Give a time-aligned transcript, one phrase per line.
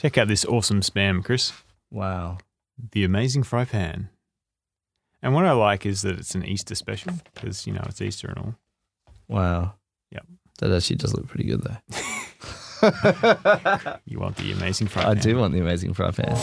[0.00, 1.52] Check out this awesome spam, Chris.
[1.90, 2.38] Wow.
[2.92, 4.08] The amazing fry pan.
[5.22, 8.28] And what I like is that it's an Easter special because you know it's Easter
[8.28, 8.54] and all.
[9.28, 9.74] Wow.
[10.10, 10.24] Yep.
[10.60, 11.76] That actually does look pretty good, though.
[14.06, 15.18] You want the amazing fry pan.
[15.18, 16.34] I do want the amazing fry pan.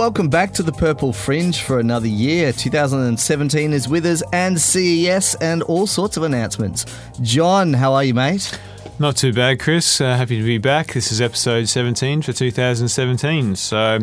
[0.00, 2.52] Welcome back to the Purple Fringe for another year.
[2.52, 6.86] 2017 is with us, and CES, and all sorts of announcements.
[7.20, 8.58] John, how are you, mate?
[8.98, 10.00] Not too bad, Chris.
[10.00, 10.94] Uh, happy to be back.
[10.94, 13.56] This is episode 17 for 2017.
[13.56, 13.98] So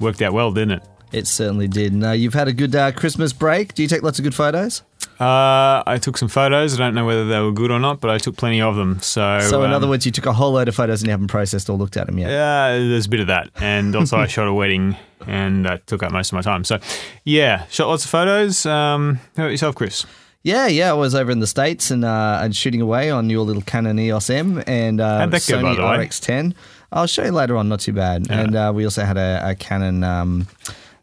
[0.00, 0.88] worked out well, didn't it?
[1.12, 1.92] It certainly did.
[1.92, 3.74] Now, you've had a good uh, Christmas break.
[3.74, 4.80] Do you take lots of good photos?
[5.20, 6.74] Uh, I took some photos.
[6.74, 9.00] I don't know whether they were good or not, but I took plenty of them.
[9.00, 11.12] So, So, in um, other words, you took a whole load of photos and you
[11.12, 12.30] haven't processed or looked at them yet.
[12.30, 13.50] Yeah, there's a bit of that.
[13.56, 16.64] And also, I shot a wedding and that took up most of my time.
[16.64, 16.78] So,
[17.24, 18.66] yeah, shot lots of photos.
[18.66, 20.04] Um, how about yourself, Chris?
[20.42, 20.90] Yeah, yeah.
[20.90, 23.98] I was over in the states and uh, and shooting away on your little Canon
[23.98, 25.82] EOS M and uh, How'd that go, Sony the?
[25.82, 26.54] RX10.
[26.90, 27.68] I'll show you later on.
[27.68, 28.26] Not too bad.
[28.26, 28.40] Yeah.
[28.40, 30.48] And uh, we also had a, a Canon um,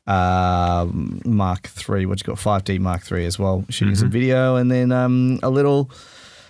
[0.10, 0.88] uh,
[1.26, 4.00] Mark III, what you got, 5D Mark III as well, shooting Mm-hmm.
[4.00, 5.90] some video, and then um, a little.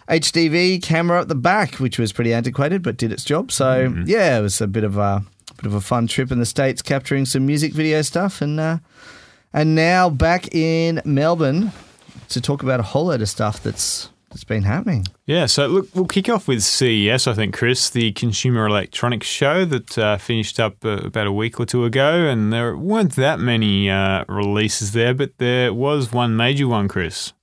[0.10, 3.52] HDV camera at the back, which was pretty antiquated, but did its job.
[3.52, 4.04] So Mm-hmm.
[4.08, 5.24] yeah, it was a bit of a
[5.58, 8.78] bit of a fun trip in the states, capturing some music video stuff, and uh,
[9.54, 11.72] and now back in Melbourne
[12.30, 15.06] to talk about a whole load of stuff that's that's been happening.
[15.26, 19.66] Yeah, so look, we'll kick off with CES, I think, Chris, the Consumer Electronics Show
[19.66, 22.28] that uh, finished up uh, about a week or two ago.
[22.28, 27.34] And there weren't that many uh, releases there, but there was one major one, Chris.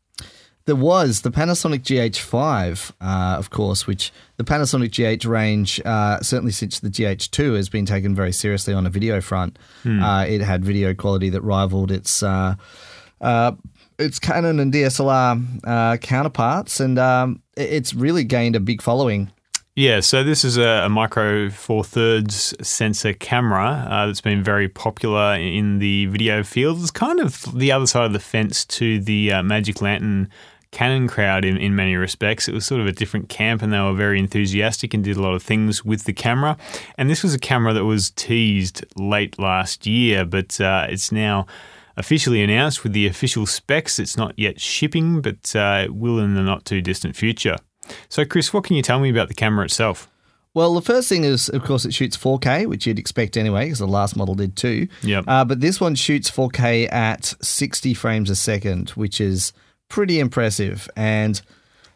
[0.67, 6.51] There was the Panasonic GH5, uh, of course, which the Panasonic GH range, uh, certainly
[6.51, 9.59] since the GH2, has been taken very seriously on a video front.
[9.85, 12.57] Uh, it had video quality that rivaled its uh,
[13.21, 13.53] uh,
[13.99, 19.31] its Canon and DSLR uh, counterparts, and um, it's really gained a big following.
[19.79, 24.71] Yeah, so this is a, a micro four thirds sensor camera uh, that's been very
[24.71, 26.81] popular in the video field.
[26.81, 30.31] It's kind of the other side of the fence to the uh, Magic Lantern
[30.71, 32.49] Canon crowd in, in many respects.
[32.49, 35.23] It was sort of a different camp and they were very enthusiastic and did a
[35.23, 36.57] lot of things with the camera.
[36.97, 41.47] And this was a camera that was teased late last year, but uh, it's now
[41.97, 43.99] officially announced with the official specs.
[43.99, 47.57] It's not yet shipping, but uh, it will in the not too distant future.
[48.09, 50.09] So, Chris, what can you tell me about the camera itself?
[50.55, 53.79] Well, the first thing is, of course, it shoots 4K, which you'd expect anyway, because
[53.79, 54.89] the last model did too.
[55.03, 55.25] Yep.
[55.29, 59.53] Uh, but this one shoots 4K at 60 frames a second, which is
[59.91, 60.89] pretty impressive.
[60.97, 61.43] And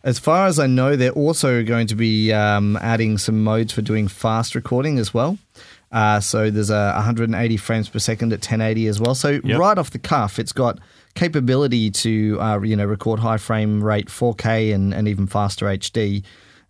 [0.05, 3.81] as far as I know, they're also going to be um, adding some modes for
[3.81, 5.38] doing fast recording as well.
[5.93, 9.15] Uh, so there's a 180 frames per second at 1080 as well.
[9.15, 9.59] So Yep.
[9.59, 10.78] right off the cuff, it's got
[11.15, 16.23] capability to uh, you know record high frame rate 4K and, and even faster HD.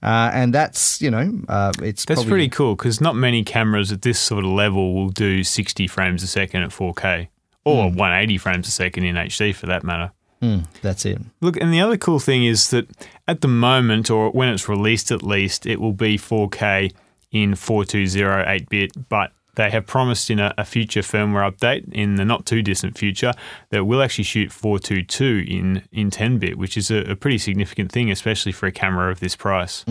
[0.03, 3.93] Uh, and that's you know uh, it's That's probably, pretty cool because not many cameras
[3.93, 7.29] at this sort of level will do 60 frames a second at 4K
[7.65, 10.13] or 180 frames a second in HD for that matter.
[10.43, 11.19] Mm, that's it.
[11.43, 12.89] Look, and the other cool thing is that
[13.29, 16.93] at the moment, or when it's released at least, it will be 4K
[17.33, 22.25] in 4208 bit, but they have promised in a, a future firmware update in the
[22.25, 23.33] not too distant future
[23.71, 27.93] that will actually shoot 422 in, in 10 bit, which is a, a pretty significant
[27.93, 29.85] thing, especially for a camera of this price.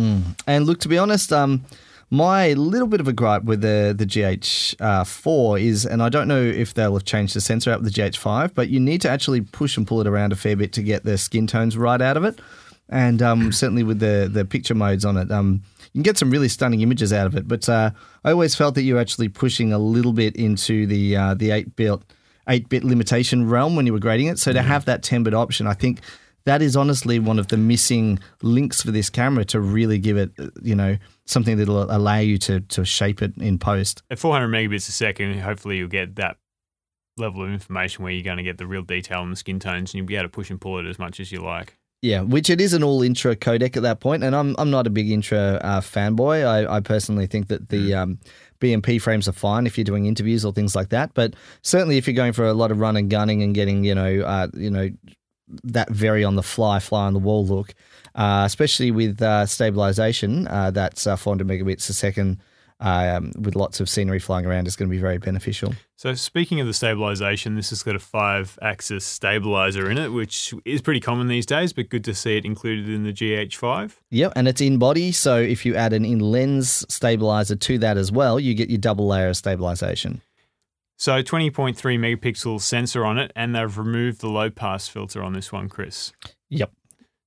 [0.48, 1.66] And look, to be honest, um,
[2.10, 6.42] my little bit of a gripe with the the GH4 is, and I don't know
[6.42, 9.42] if they'll have changed the sensor out with the GH5, but you need to actually
[9.42, 12.18] push and pull it around a fair bit to get the skin tones right out
[12.18, 12.40] of it.
[12.90, 15.62] And um, certainly with the the picture modes on it, um,
[15.94, 17.48] you can get some really stunning images out of it.
[17.48, 17.92] But uh,
[18.24, 21.76] I always felt that you're actually pushing a little bit into the uh, the eight
[21.76, 22.00] bit
[22.48, 24.40] eight bit limitation realm when you were grading it.
[24.40, 26.02] So to have that ten bit option, I think
[26.46, 30.32] that is honestly one of the missing links for this camera to really give it,
[30.40, 34.02] uh, you know, something that'll allow you to to shape it in post.
[34.10, 36.38] At 400 megabits a second, hopefully you'll get that
[37.18, 39.92] level of information where you're going to get the real detail and the skin tones
[39.92, 41.78] and you'll be able to push and pull it as much as you like.
[42.02, 44.88] Yeah, which it is an all intra codec at that point, and I'm I'm not
[44.88, 46.48] a big intra uh, fanboy.
[46.48, 48.20] I, I personally think that the um,
[48.62, 52.08] BMP frames are fine if you're doing interviews or things like that, but certainly if
[52.08, 54.70] you're going for a lot of run and gunning and getting you know uh, you
[54.70, 54.90] know
[55.64, 57.74] that very on the fly, fly on the wall look,
[58.16, 62.40] uh, especially with uh, stabilization, uh, that's uh, 400 megabits a second.
[62.82, 65.74] Um, with lots of scenery flying around is going to be very beneficial.
[65.98, 70.82] So speaking of the stabilization, this has got a five-axis stabilizer in it, which is
[70.82, 73.98] pretty common these days, but good to see it included in the GH5.
[74.12, 77.98] Yep, and it's in body, so if you add an in lens stabilizer to that
[77.98, 80.22] as well, you get your double layer of stabilization.
[80.96, 85.52] So 20.3 megapixel sensor on it, and they've removed the low pass filter on this
[85.52, 86.14] one, Chris.
[86.50, 86.72] Yep.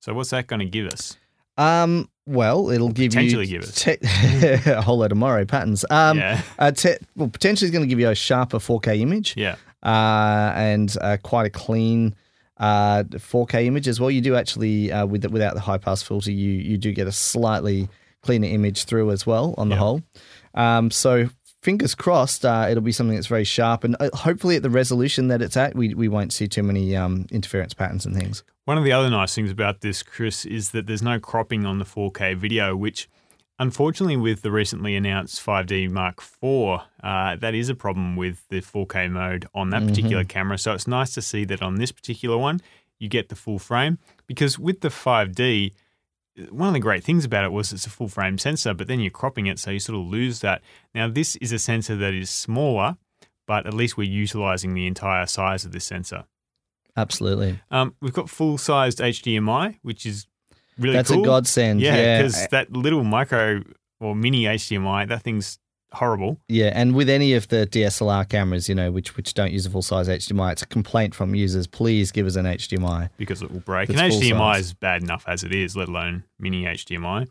[0.00, 1.16] So what's that going to give us?
[1.56, 3.98] Um, well, it'll give potentially you give te-
[4.70, 5.84] a whole load of moiré patterns.
[5.90, 6.40] Um, Yeah.
[6.58, 9.34] uh, te- well, potentially it's going to give you a sharper 4K image.
[9.36, 9.56] Yeah.
[9.82, 12.14] uh, and uh, quite a clean
[12.58, 14.10] uh, 4K image as well.
[14.10, 17.12] You do actually, uh, with without the high pass filter, you you do get a
[17.12, 17.88] slightly
[18.22, 19.78] cleaner image through as well on the Yeah.
[19.80, 20.02] whole.
[20.54, 21.28] Um, so
[21.62, 25.26] fingers crossed, uh, it'll be something that's very sharp, and uh, hopefully at the resolution
[25.28, 28.44] that it's at, we we won't see too many um, interference patterns and things.
[28.64, 31.78] One of the other nice things about this, Chris, is that there's no cropping on
[31.78, 33.08] the 4K video, which
[33.58, 38.60] unfortunately, with the recently announced 5D Mark IV, uh, that is a problem with the
[38.60, 40.58] 4K mode on that particular camera.
[40.58, 42.60] So it's nice to see that on this particular one,
[43.00, 43.98] you get the full frame
[44.28, 45.72] because with the 5D,
[46.50, 49.00] one of the great things about it was it's a full frame sensor, but then
[49.00, 50.62] you're cropping it, so you sort of lose that.
[50.94, 52.96] Now, this is a sensor that is smaller,
[53.46, 56.24] but at least we're utilizing the entire size of this sensor.
[56.96, 60.26] Absolutely, Um, we've got full sized HDMI, which is
[60.78, 61.22] really that's cool.
[61.22, 61.80] a godsend.
[61.80, 63.62] Yeah, Yeah, because that little micro
[64.00, 65.58] or mini HDMI, that thing's
[65.92, 66.38] horrible.
[66.48, 69.70] Yeah, and with any of the DSLR cameras, you know, which which don't use a
[69.70, 71.66] full size HDMI, it's a complaint from users.
[71.66, 73.10] Please give us an HDMI.
[73.16, 73.88] because it will break.
[73.88, 74.64] And HDMI size.
[74.66, 77.28] is bad enough as it is, let alone mini HDMI.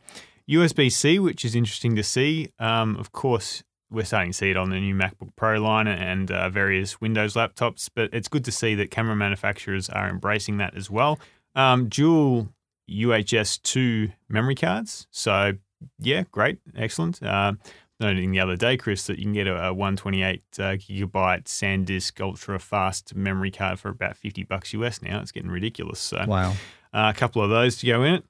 [0.50, 2.50] USB C, which is interesting to see.
[2.60, 6.32] Um, of course, we're starting to see it on the new MacBook Pro line and
[6.32, 10.76] uh, various Windows laptops, but it's good to see that camera manufacturers are embracing that
[10.76, 11.20] as well.
[11.56, 12.50] Um, dual
[12.90, 15.08] UHS 2 memory cards.
[15.12, 15.54] So,
[16.00, 17.22] yeah, great, excellent.
[17.22, 17.54] Uh,
[18.00, 22.20] noting the other day, Chris, that you can get a, a 128 uh, gigabyte SanDisk
[22.22, 25.20] ultra fast memory card for about 50 bucks US now.
[25.22, 26.00] It's getting ridiculous.
[26.00, 26.52] So, Wow.
[26.94, 28.26] uh, a couple of those to go in it.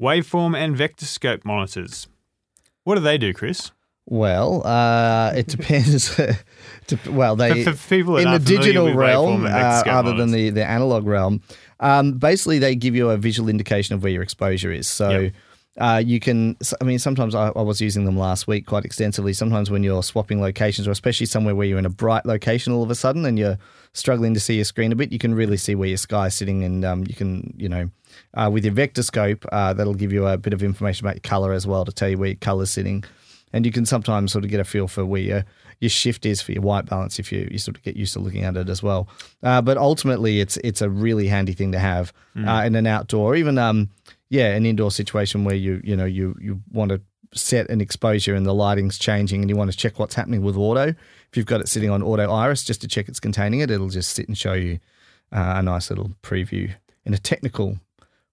[0.00, 2.08] Waveform and vector scope monitors.
[2.82, 3.70] What do they do, Chris?
[4.06, 6.14] Well, uh, it depends.
[6.86, 10.14] Dep- well, they For, for people in the digital realm, waveform and vector uh, other
[10.14, 11.40] than the, the analog realm,
[11.80, 14.86] um, basically they give you a visual indication of where your exposure is.
[14.86, 15.32] So Yep.
[15.80, 19.32] uh, you can, I mean, sometimes I, I was using them last week quite extensively.
[19.32, 22.82] Sometimes when you're swapping locations, or especially somewhere where you're in a bright location all
[22.82, 23.56] of a sudden and you're
[23.94, 26.34] struggling to see your screen a bit, you can really see where your sky is
[26.34, 27.88] sitting, and um, you can, you know,
[28.34, 31.22] uh, with your vector scope, uh, that'll give you a bit of information about your
[31.22, 33.02] color as well to tell you where your color's sitting
[33.54, 35.44] and you can sometimes sort of get a feel for where your
[35.80, 38.18] your shift is for your white balance if you, you sort of get used to
[38.18, 39.08] looking at it as well.
[39.42, 43.36] Uh, but ultimately, it's it's a really handy thing to have uh, in an outdoor,
[43.36, 43.88] even um
[44.28, 47.00] yeah, an indoor situation where you you know you you want to
[47.32, 50.56] set an exposure and the lighting's changing and you want to check what's happening with
[50.56, 50.88] auto.
[50.88, 53.88] If you've got it sitting on auto iris just to check it's containing it, it'll
[53.88, 54.78] just sit and show you
[55.32, 56.72] uh, a nice little preview
[57.04, 57.78] in a technical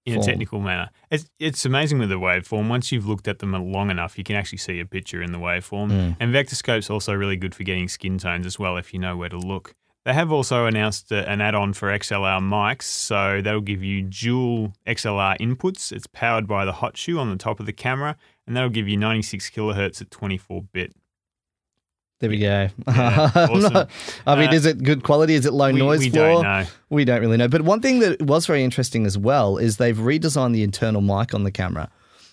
[0.06, 0.90] in a technical manner.
[1.10, 2.70] It's, it's amazing with the waveform.
[2.70, 5.38] Once you've looked at them long enough, you can actually see a picture in the
[5.38, 5.92] waveform.
[5.92, 6.18] Mm.
[6.20, 9.16] And vector scope's also really good for getting skin tones as well if you know
[9.16, 9.76] where to look.
[10.04, 14.74] They have also announced uh, an add-on for XLR mics, so that'll give you dual
[14.88, 15.92] XLR inputs.
[15.92, 18.88] It's powered by the hot shoe on the top of the camera, and that'll give
[18.88, 20.96] you 96 kilohertz at 24 bit.
[22.22, 22.70] There we go.
[22.88, 23.74] Yeah, awesome.
[23.74, 23.90] not-
[24.26, 25.34] I mean, Uh, is it good quality?
[25.34, 26.28] Is it low We, noise we floor?
[26.36, 26.66] don't know.
[26.90, 27.48] We don't really know.
[27.50, 31.34] But one thing that was very interesting as well is they've redesigned the internal mic
[31.34, 31.90] on the camera.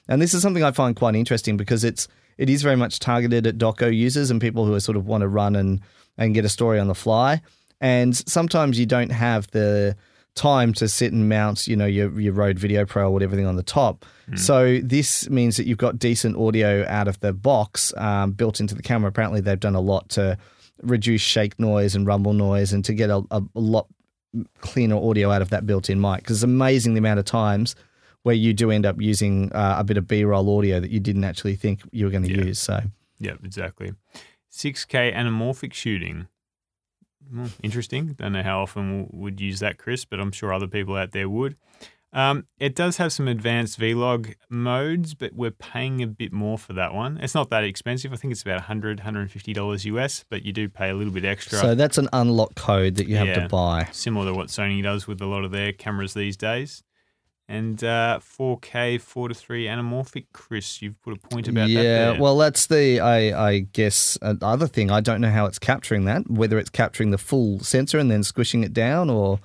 [0.07, 2.07] And this is something I find quite interesting because it's
[2.37, 5.23] it is very much targeted at doco users and people who are sort of want
[5.23, 5.81] to run and
[6.19, 7.41] and get a story on the fly.
[7.81, 9.97] And sometimes you don't have the
[10.39, 13.57] time to sit and mount, you know, your your Rode Video Pro or everything on
[13.57, 14.05] the top.
[14.37, 18.75] So this means that you've got decent audio out of the box um, built into
[18.75, 19.09] the camera.
[19.09, 20.37] Apparently, they've done a lot to
[20.83, 23.87] reduce shake noise and rumble noise and to get a, a, a lot
[24.61, 27.75] cleaner audio out of that built-in mic because it's amazing the amount of times
[28.23, 31.25] where you do end up using uh, a bit of b-roll audio that you didn't
[31.25, 32.45] actually think you were going to Yeah.
[32.45, 32.81] use so
[33.19, 33.95] Yeah, exactly.
[34.53, 36.29] 6K anamorphic shooting.
[37.33, 38.09] Well, interesting.
[38.15, 41.29] Don't know how often would use that, Chris, but I'm sure other people out there
[41.29, 41.57] would.
[42.11, 46.73] Um, it does have some advanced vlog modes, but we're paying a bit more for
[46.73, 47.19] that one.
[47.19, 48.15] It's not that expensive.
[48.15, 51.59] I think it's about $100, $150 US, but you do pay a little bit extra.
[51.59, 53.43] so that's an unlock code that you have Yeah.
[53.43, 56.83] to buy similar to what Sony does with a lot of their cameras these days.
[57.51, 60.27] And uh, 4K 4 to 3 anamorphic.
[60.35, 61.83] Chris, you've put a point about that.
[61.83, 66.05] yeah well that's the i i guess other thing i don't know how it's capturing
[66.05, 69.41] that whether it's capturing the full sensor and then squishing it down or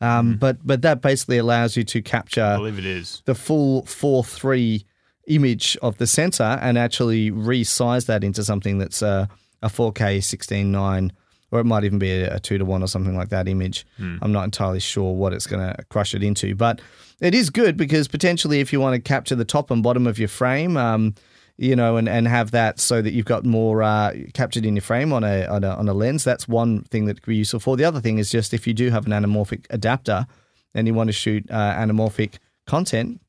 [0.00, 3.22] um but but that basically allows you to capture I believe it is.
[3.26, 4.86] the full 4 3
[5.28, 9.28] image of the sensor and actually resize that into something that's a,
[9.62, 11.10] a 4K 16.9
[11.54, 13.86] or it might even be a, a 2 to 1 or something like that image.
[14.22, 16.80] I'm not entirely sure what it's going to crush it into, but
[17.20, 20.18] it is good because potentially if you want to capture the top and bottom of
[20.18, 21.14] your frame, um,
[21.56, 24.82] you know, and, and have that so that you've got more uh, captured in your
[24.82, 26.24] frame on a, on a on a lens.
[26.24, 27.76] That's one thing that could be useful for.
[27.76, 30.26] The other thing is just if you do have an anamorphic adapter
[30.74, 33.20] and you want to shoot uh, anamorphic content,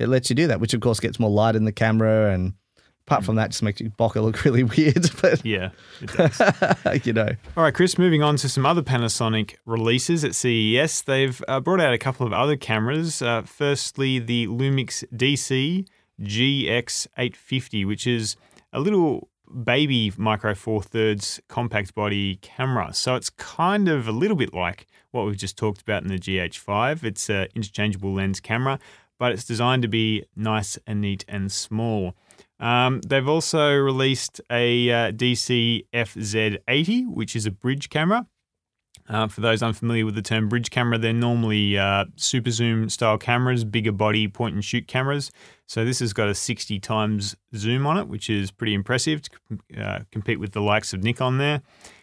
[0.00, 2.54] it lets you do that, which of course gets more light in the camera and
[3.06, 5.10] apart from that just makes your bokeh look really weird.
[5.22, 7.04] But Yeah, it does.
[7.06, 7.28] you know.
[7.56, 11.02] All right, Chris, moving on to some other Panasonic releases at CES.
[11.02, 13.20] They've uh, brought out a couple of other cameras.
[13.20, 15.86] Uh, firstly, the Lumix DC
[16.20, 18.36] GX850, which is
[18.72, 19.28] a little
[19.64, 22.92] baby micro four thirds compact body camera.
[22.94, 26.18] So it's kind of a little bit like what we've just talked about in the
[26.18, 27.04] GH5.
[27.04, 28.78] It's an interchangeable lens camera,
[29.18, 32.14] but it's designed to be nice and neat and small.
[32.60, 38.26] Um, they've also released a uh, DC FZ80, which is a bridge camera.
[39.08, 43.18] Uh, for those unfamiliar with the term bridge camera, they're normally uh, super zoom style
[43.18, 45.32] cameras, bigger body point and shoot cameras.
[45.66, 49.82] So this has got a 60 times zoom on it, which is pretty impressive to
[49.82, 51.62] uh, compete with the likes of Nikon there.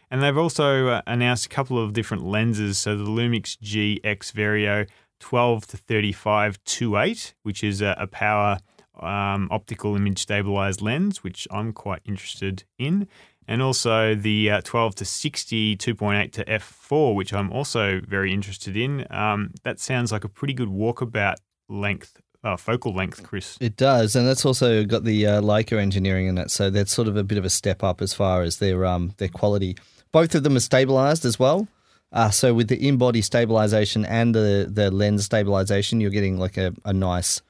[0.09, 2.77] And they've also uh, announced a couple of different lenses.
[2.77, 4.87] So the Lumix GX Vario
[5.19, 8.59] 12 to 35 2.8, which is a, a power
[8.99, 13.07] um, optical image stabilized lens, which I'm quite interested in.
[13.47, 18.75] And also the uh, 12 to 60 2.8 to f4, which I'm also very interested
[18.75, 19.07] in.
[19.09, 21.35] Um, that sounds like a pretty good walkabout
[21.69, 23.57] length, uh, focal length, Chris.
[23.61, 27.07] It does, and that's also got the uh, Leica engineering in it, so that's sort
[27.07, 29.77] of a bit of a step up as far as their um their quality.
[30.11, 31.67] Both of them are stabilized as well.
[32.11, 36.73] Uh, so with the in-body stabilization and the the lens stabilization, you're getting like a,
[36.85, 37.41] a nice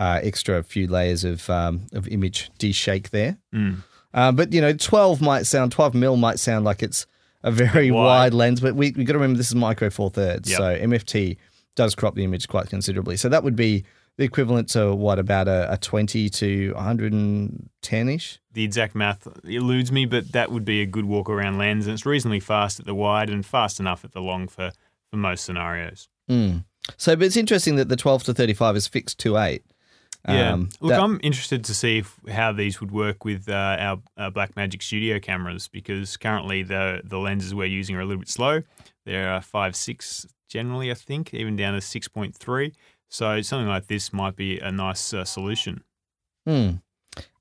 [0.00, 3.36] uh, extra few layers of um, of image de-shake there.
[3.54, 3.76] Mm.
[4.14, 7.06] Uh, but you know, 12 might sound 12 mil might sound like it's
[7.44, 8.04] a very Wide.
[8.04, 10.56] wide, lens, but we we got to remember this is micro four thirds, Yep.
[10.58, 11.36] so MFT
[11.76, 13.16] does crop the image quite considerably.
[13.16, 13.84] So that would be
[14.16, 18.40] the equivalent to what about a, a 20 to 110 ish.
[18.52, 21.94] The exact math eludes me, but that would be a good walk around lens, and
[21.94, 24.72] it's reasonably fast at the wide and fast enough at the long for,
[25.10, 26.08] for most scenarios.
[26.28, 26.64] Mm.
[26.96, 29.62] So, but it's interesting that the 12 to 35 is fixed to eight.
[30.28, 30.52] Yeah.
[30.52, 34.00] Um, Look, that- I'm interested to see if, how these would work with uh, our
[34.16, 38.28] uh, Blackmagic Studio cameras because currently the the lenses we're using are a little bit
[38.28, 38.62] slow.
[39.06, 42.74] They're uh, five six generally, I think, even down to six point three.
[43.08, 45.82] So something like this might be a nice uh, solution.
[46.46, 46.70] Hmm.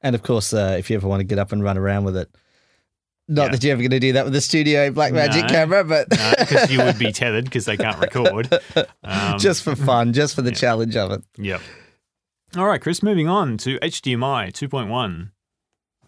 [0.01, 2.15] And of course, uh, if you ever want to get up and run around with
[2.17, 2.29] it,
[3.27, 3.49] not Yeah.
[3.51, 5.47] that you're ever going to do that with the Studio Blackmagic No.
[5.47, 8.49] camera, but Because you would be tethered because they can't record.
[9.03, 11.21] Um, just for fun, just for the challenge of it.
[11.37, 11.61] Yep.
[12.57, 15.29] All right, Chris, moving on to HDMI 2.1.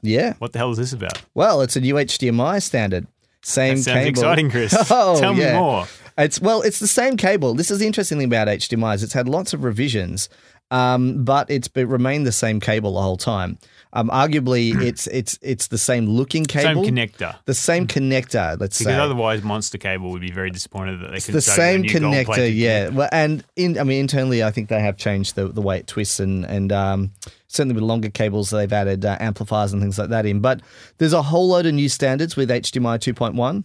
[0.01, 0.33] Yeah.
[0.39, 1.21] What the hell is this about?
[1.35, 3.05] Well, it's a new HDMI standard.
[3.43, 4.09] Same That sounds cable.
[4.09, 4.75] exciting, Chris.
[4.91, 5.53] Oh, Tell yeah.
[5.53, 5.87] me more.
[6.17, 7.53] It's well, it's the same cable.
[7.53, 9.01] This is the interesting thing about HDMI's.
[9.03, 10.29] It's had lots of revisions,
[10.71, 13.59] um, but it's it's been, remained the same cable the whole time.
[13.93, 17.35] Um, arguably, it's it's it's the same looking cable, Same connector.
[17.45, 18.59] the same connector.
[18.59, 21.83] Let's Because say other's Monster Cable would be very disappointed that they could the same
[21.83, 22.55] connector, connector.
[22.55, 22.89] yeah.
[22.89, 25.87] Well, and in, I mean, internally, I think they have changed the, the way it
[25.87, 27.11] twists, and and um,
[27.47, 30.39] certainly with longer cables, they've added uh, amplifiers and things like that in.
[30.39, 30.61] But
[30.97, 33.63] there's a whole load of new standards with HDMI 2.1,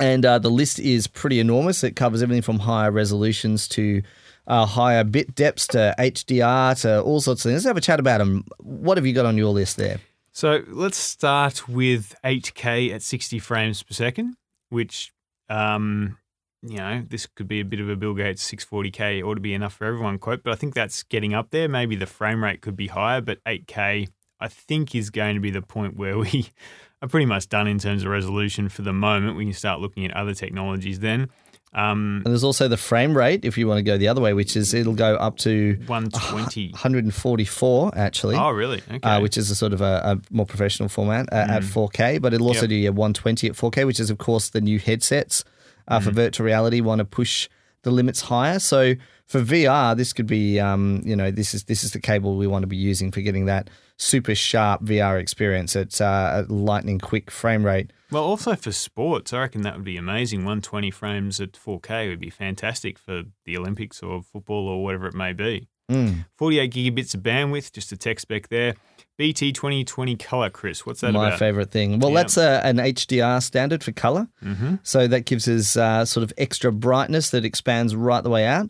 [0.00, 1.84] and uh, the list is pretty enormous.
[1.84, 4.02] It covers everything from higher resolutions to
[4.46, 7.64] uh, higher bit depths to HDR to all sorts of things.
[7.64, 8.44] Let's have a chat about them.
[8.58, 9.98] What have you got on your list there?
[10.32, 14.36] So let's start with 8K at 60 frames per second,
[14.70, 15.12] which,
[15.50, 16.16] um,
[16.62, 19.52] you know, this could be a bit of a Bill Gates 640K ought to be
[19.52, 21.68] enough for everyone quote, but I think that's getting up there.
[21.68, 24.08] Maybe the frame rate could be higher, but 8K,
[24.40, 26.48] I think, is going to be the point where we
[27.02, 29.36] are pretty much done in terms of resolution for the moment.
[29.36, 31.28] We can start looking at other technologies then.
[31.74, 34.34] Um, And there's also the frame rate if you want to go the other way,
[34.34, 36.70] which is it'll go up to 120.
[36.72, 38.36] 144 actually.
[38.36, 38.82] Oh, really?
[38.90, 38.98] Okay.
[39.08, 42.34] uh, which is a sort of a, a more professional format uh, at 4K, but
[42.34, 42.68] it'll also Yep.
[42.68, 45.44] do your 120 at 4K, which is of course the new headsets
[45.88, 47.48] uh, for virtual reality want to push
[47.82, 48.58] the limits higher.
[48.58, 48.94] So
[49.26, 52.46] for VR, this could be, um, you know, this is this is the cable we
[52.46, 53.68] want to be using for getting that
[54.02, 57.92] super sharp VR experience at uh, a lightning quick frame rate.
[58.10, 60.40] Well, also for sports, I reckon that would be amazing.
[60.40, 65.14] 120 frames at 4K would be fantastic for the Olympics or football or whatever it
[65.14, 65.68] may be.
[65.90, 66.26] Mm.
[66.36, 68.74] 48 gigabits of bandwidth, just a tech spec there.
[69.18, 70.84] BT 2020 color, Chris.
[70.86, 71.38] What's that My about?
[71.38, 71.98] favorite thing.
[71.98, 72.16] Well, Yeah.
[72.22, 74.28] that's a, an HDR standard for color.
[74.42, 78.46] hmm So that gives us uh, sort of extra brightness that expands right the way
[78.46, 78.68] out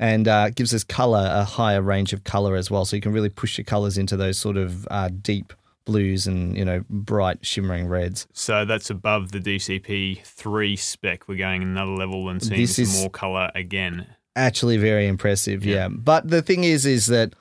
[0.00, 2.84] and uh, gives us color, a higher range of color as well.
[2.84, 5.52] So you can really push your colors into those sort of uh, deep
[5.84, 8.26] blues and, you know, bright shimmering reds.
[8.32, 11.28] So that's above the DCI-P3 spec.
[11.28, 14.06] We're going another level and seeing This some is- more color again.
[14.36, 15.64] Actually, very impressive.
[15.64, 15.74] Yeah.
[15.76, 15.88] Yeah.
[15.88, 17.34] But the thing is, is that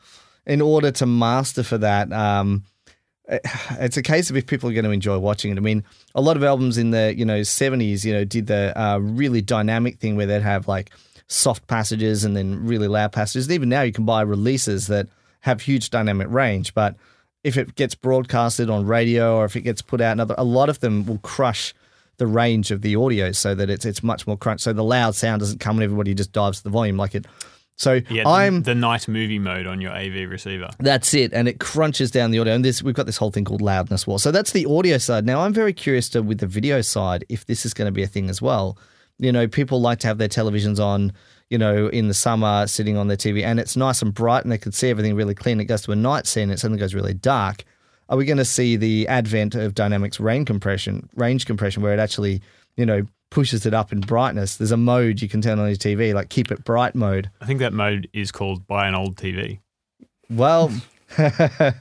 [0.45, 2.63] in order to master for that, um,
[3.27, 5.57] it's a case of if people are going to enjoy watching it.
[5.57, 5.83] I mean,
[6.15, 9.39] a lot of albums in the you know seventies, you know, did the uh, really
[9.41, 10.89] dynamic thing where they'd have like
[11.29, 13.45] soft passages and then really loud passages.
[13.47, 15.07] And even now, you can buy releases that
[15.41, 16.95] have huge dynamic range, but
[17.43, 20.67] if it gets broadcasted on radio or if it gets put out another, a lot
[20.67, 21.73] of them will crush
[22.17, 24.59] the range of the audio so that it's it's much more crunch.
[24.59, 27.25] So the loud sound doesn't come and everybody just dives to the volume like it.
[27.77, 30.69] So Yeah, I'm the night movie mode on your AV receiver.
[30.79, 32.53] that's it, and it crunches down the audio.
[32.53, 34.19] And this we've got this whole thing called loudness war.
[34.19, 35.25] So that's the audio side.
[35.25, 38.03] Now I'm very curious to with the video side if this is going to be
[38.03, 38.77] a thing as well.
[39.19, 41.11] You know, people like to have their televisions on,
[41.49, 44.51] you know, in the summer, sitting on their TV, and it's nice and bright, and
[44.51, 45.59] they can see everything really clean.
[45.59, 47.65] It goes to a night scene, it suddenly goes really dark.
[48.07, 51.99] Are we going to see the advent of dynamics range compression, range compression, where it
[51.99, 52.41] actually,
[52.75, 54.57] you know, pushes it up in brightness?
[54.57, 57.29] There's a mode you can turn on your TV, like keep it bright mode.
[57.41, 59.59] I think that mode is called buy an old TV.
[60.29, 60.71] Well,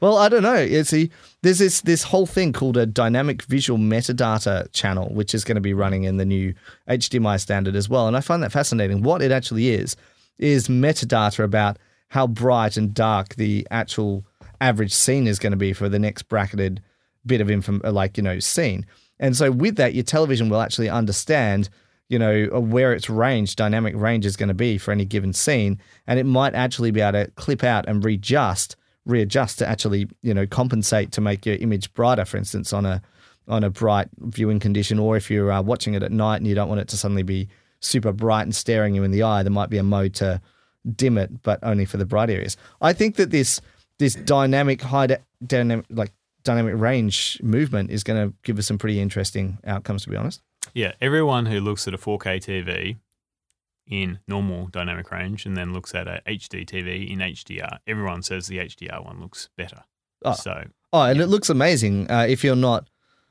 [0.00, 0.58] well, I don't know.
[0.58, 1.10] You see,
[1.42, 5.60] there's this this whole thing called a dynamic visual metadata channel, which is going to
[5.60, 6.54] be running in the new
[6.88, 8.06] HDMI standard as well.
[8.06, 9.02] And I find that fascinating.
[9.02, 9.96] What it actually is
[10.38, 14.24] is metadata about how bright and dark the actual
[14.60, 16.82] average scene is going to be for the next bracketed
[17.26, 18.86] bit of info, like you know, scene.
[19.20, 21.68] And so with that, your television will actually understand
[22.08, 25.78] you know, where its range, dynamic range is going to be for any given scene.
[26.06, 30.32] And it might actually be able to clip out and readjust, readjust to actually, you
[30.32, 33.02] know, compensate to make your image brighter, for instance, on a
[33.46, 36.54] on a bright viewing condition, or if you're uh, watching it at night and you
[36.54, 37.48] don't want it to suddenly be
[37.80, 40.40] super bright and staring you in the eye, there might be a mode to
[40.94, 42.56] dim it, but only for the bright areas.
[42.80, 43.60] I think that this
[43.98, 46.12] this dynamic high de- dynamic like
[46.44, 50.04] dynamic range movement is going to give us some pretty interesting outcomes.
[50.04, 50.42] To be honest.
[50.74, 52.96] Yeah, everyone who looks at a 4K TV
[53.86, 58.46] in normal dynamic range and then looks at a HD TV in HDR, everyone says
[58.46, 59.84] the HDR one looks better.
[60.24, 60.34] Oh.
[60.34, 62.88] So Oh, and it looks amazing uh, if you're not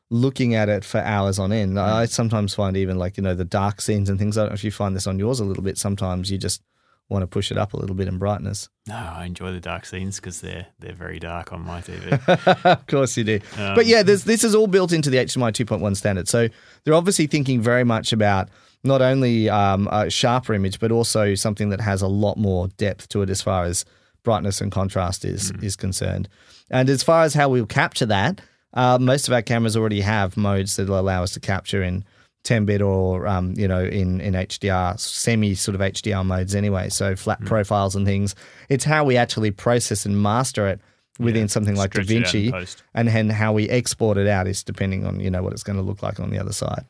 [0.10, 1.80] looking at it for hours on end.
[1.80, 4.38] I sometimes find even like, you know, the dark scenes and things.
[4.38, 5.78] I don't know if you find this on yours a little bit.
[5.78, 6.62] Sometimes you just
[7.10, 8.70] want to push it up a little bit in brightness.
[8.88, 12.66] no, I enjoy the dark scenes because they're they're very dark on my TV.
[12.66, 13.40] of course you do.
[13.58, 16.28] Um, but yeah, this this is all built into the HDMI 2.1 standard.
[16.28, 16.48] So
[16.84, 18.50] they're obviously thinking very much about
[18.84, 23.10] not only um, a sharper image, but also something that has a lot more depth
[23.10, 23.86] to it as far as
[24.24, 26.28] brightness and contrast is is concerned.
[26.70, 28.42] And as far as how we'll capture that,
[28.74, 32.04] uh, most of our cameras already have modes that will allow us to capture in
[32.48, 36.90] 10 bit or um, you know in in HDR semi sort of HDR modes anyway.
[36.90, 38.36] So flat profiles and things.
[38.70, 40.80] It's how we actually process and master it
[41.20, 44.48] within something like Stretch it out in DaVinci, and then how we export it out
[44.48, 46.86] is depending on you know what it's going to look like on the other side.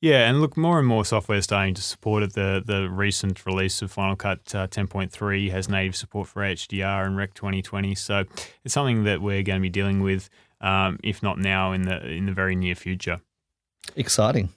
[0.00, 2.32] Yeah, and look, more and more software is starting to support it.
[2.32, 7.16] The the recent release of Final Cut uh, 10.3 has native support for HDR and
[7.16, 8.24] Rec 2020, so
[8.64, 10.30] it's something that we're going to be dealing with,
[10.62, 13.20] um, if not now, in the in the very near future.
[13.94, 14.48] Exciting!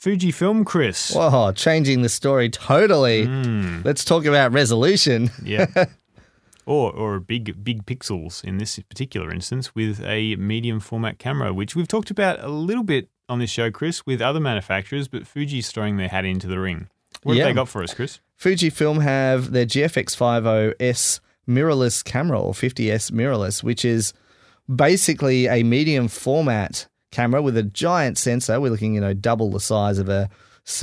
[0.00, 1.12] Fujifilm, Chris.
[1.14, 3.26] Whoa, changing the story totally.
[3.26, 5.30] Mm, Let's talk about resolution.
[5.44, 5.66] yeah.
[6.66, 11.74] Or, or big big pixels in this particular instance with a medium format camera, which
[11.74, 15.72] we've talked about a little bit on this show, Chris, with other manufacturers, but Fuji's
[15.72, 16.88] throwing their hat into the ring.
[17.24, 17.46] What Yeah.
[17.46, 18.20] have they got for us, Chris?
[18.38, 24.12] Fujifilm have their GFX 50S mirrorless camera or 50S mirrorless, which is
[24.72, 28.60] basically a medium format camera with a giant sensor.
[28.60, 30.28] We're looking, you know, double the size of a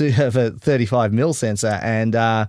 [0.18, 2.46] of a 35 mil sensor, and uh,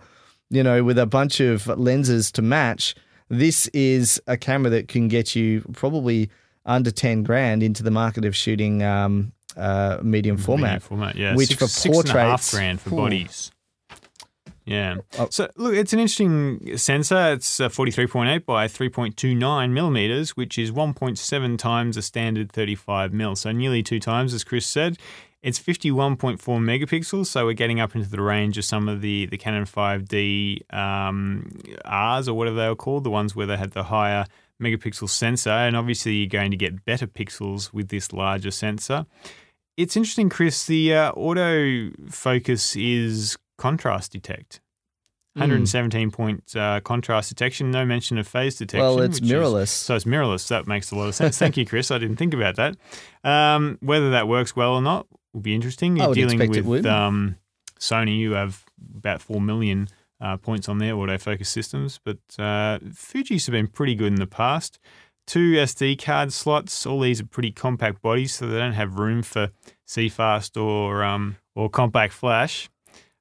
[0.50, 2.96] you know, with a bunch of lenses to match.
[3.32, 6.32] This is a camera that can get you probably
[6.66, 10.64] under 10 grand into the market of shooting um, uh, medium format.
[10.64, 11.36] Medium format, yeah.
[11.36, 12.98] which six, for six and a half portraits- grand for Ooh.
[12.98, 13.52] bodies.
[14.70, 14.98] Yeah.
[15.18, 15.28] Oh.
[15.32, 17.34] So look, it's an interesting sensor.
[17.34, 23.36] It's uh, 43.8 by 3.29 millimeters, which is 1.7 times a standard 35 mil.
[23.36, 24.98] So nearly two times, as Chris said.
[25.42, 29.38] It's 51.4 megapixels, so we're getting up into the range of some of the, the
[29.38, 31.50] Canon 5D um,
[31.86, 34.26] Rs or whatever they were called, the ones where they had the higher
[34.62, 35.50] megapixel sensor.
[35.50, 39.06] And obviously, you're going to get better pixels with this larger sensor.
[39.78, 40.66] It's interesting, Chris.
[40.66, 44.62] The uh, auto focus is contrast detect.
[45.36, 45.42] Hmm.
[45.42, 48.80] 117 point uh, contrast detection, no mention of phase detection.
[48.80, 49.68] Well, it's which is- mirrorless.
[49.68, 50.48] so it's mirrorless.
[50.48, 51.38] That makes a lot of sense.
[51.38, 51.92] Thank you, Chris.
[51.92, 52.76] I didn't think about that.
[53.24, 55.98] Um, whether that works well or not will be interesting.
[55.98, 57.38] You're dealing with um,
[57.80, 58.66] Sony, you have
[58.98, 63.96] about 4 million uh, points on their autofocus systems, but uh, Fuji's have been pretty
[63.96, 64.80] good in the past.
[65.28, 66.88] Two SD card slots.
[66.88, 69.52] All these are pretty compact bodies, so they don't have room for
[69.88, 72.68] CFast or um, or compact flash.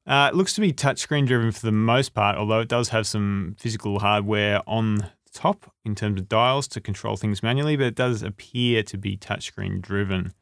[0.09, 3.07] Uh, it looks to be touchscreen driven for the most part, although it does have
[3.07, 7.95] some physical hardware on top in terms of dials to control things manually, but it
[7.95, 10.33] does appear to be touchscreen driven.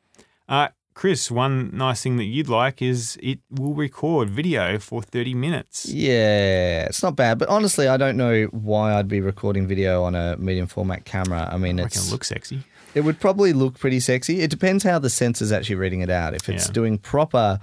[0.48, 5.34] Uh, Chris, one nice thing that you'd like is it will record video for 30
[5.34, 5.84] minutes.
[5.86, 10.14] Yeah, it's not bad, but honestly, I don't know why I'd be recording video on
[10.14, 11.50] a medium format camera.
[11.52, 12.62] I mean, I it's can look sexy.
[12.94, 14.40] it would probably look pretty sexy.
[14.40, 16.32] It depends how the sensor's actually reading it out.
[16.34, 16.72] If it's Yeah.
[16.72, 17.58] doing proper,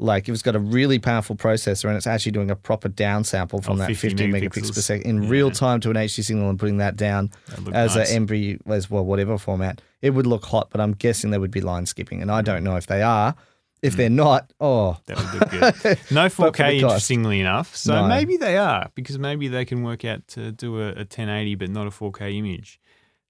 [0.00, 3.62] like if it's got a really powerful processor and it's actually doing a proper downsample
[3.62, 5.28] from Oh, that 50 15 megapixels per second in Yeah.
[5.30, 7.30] real time to an HD signal and putting that down
[7.72, 8.10] as nice.
[8.10, 10.68] a MB as well, whatever format, it would look hot.
[10.70, 12.44] But I'm guessing there would be line skipping, and I Mm.
[12.44, 13.34] don't know if they are.
[13.82, 15.50] If they're not, oh, That would look
[15.82, 15.98] good.
[16.10, 17.76] No 4K, interestingly enough.
[17.76, 18.08] So No.
[18.08, 21.68] maybe they are, because maybe they can work out to do a, a 1080 but
[21.70, 22.80] not a 4K image.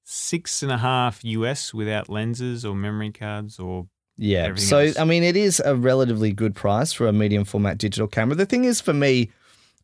[0.05, 4.55] Six and a half US without lenses or memory cards or Yeah.
[4.55, 4.98] So, else.
[4.98, 8.37] I mean, it is a relatively good price for a medium format digital camera.
[8.37, 9.31] The thing is, for me,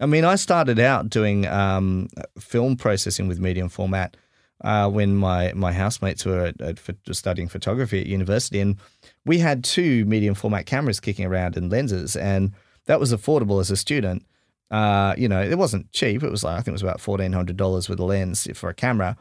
[0.00, 4.16] I mean, I started out doing um, film processing with medium format
[4.62, 8.60] uh, when my, my housemates were at, at, for studying photography at university.
[8.60, 8.76] And
[9.24, 12.52] we had two medium format cameras kicking around and lenses, and
[12.86, 14.24] that was affordable as a student.
[14.70, 16.22] Uh, you know, it wasn't cheap.
[16.22, 19.16] It was like, I think it was about $1,400 with a lens for a camera.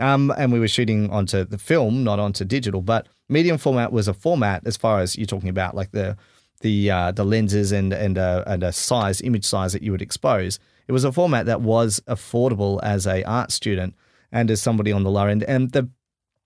[0.00, 2.80] Um, and we were shooting onto the film, not onto digital.
[2.80, 6.16] But medium format was a format as far as you're talking about, like the
[6.60, 10.02] the uh, the lenses and and uh, and a size, image size that you would
[10.02, 10.58] expose.
[10.86, 13.94] It was a format that was affordable as a art student
[14.30, 15.42] and as somebody on the lower end.
[15.44, 15.88] And the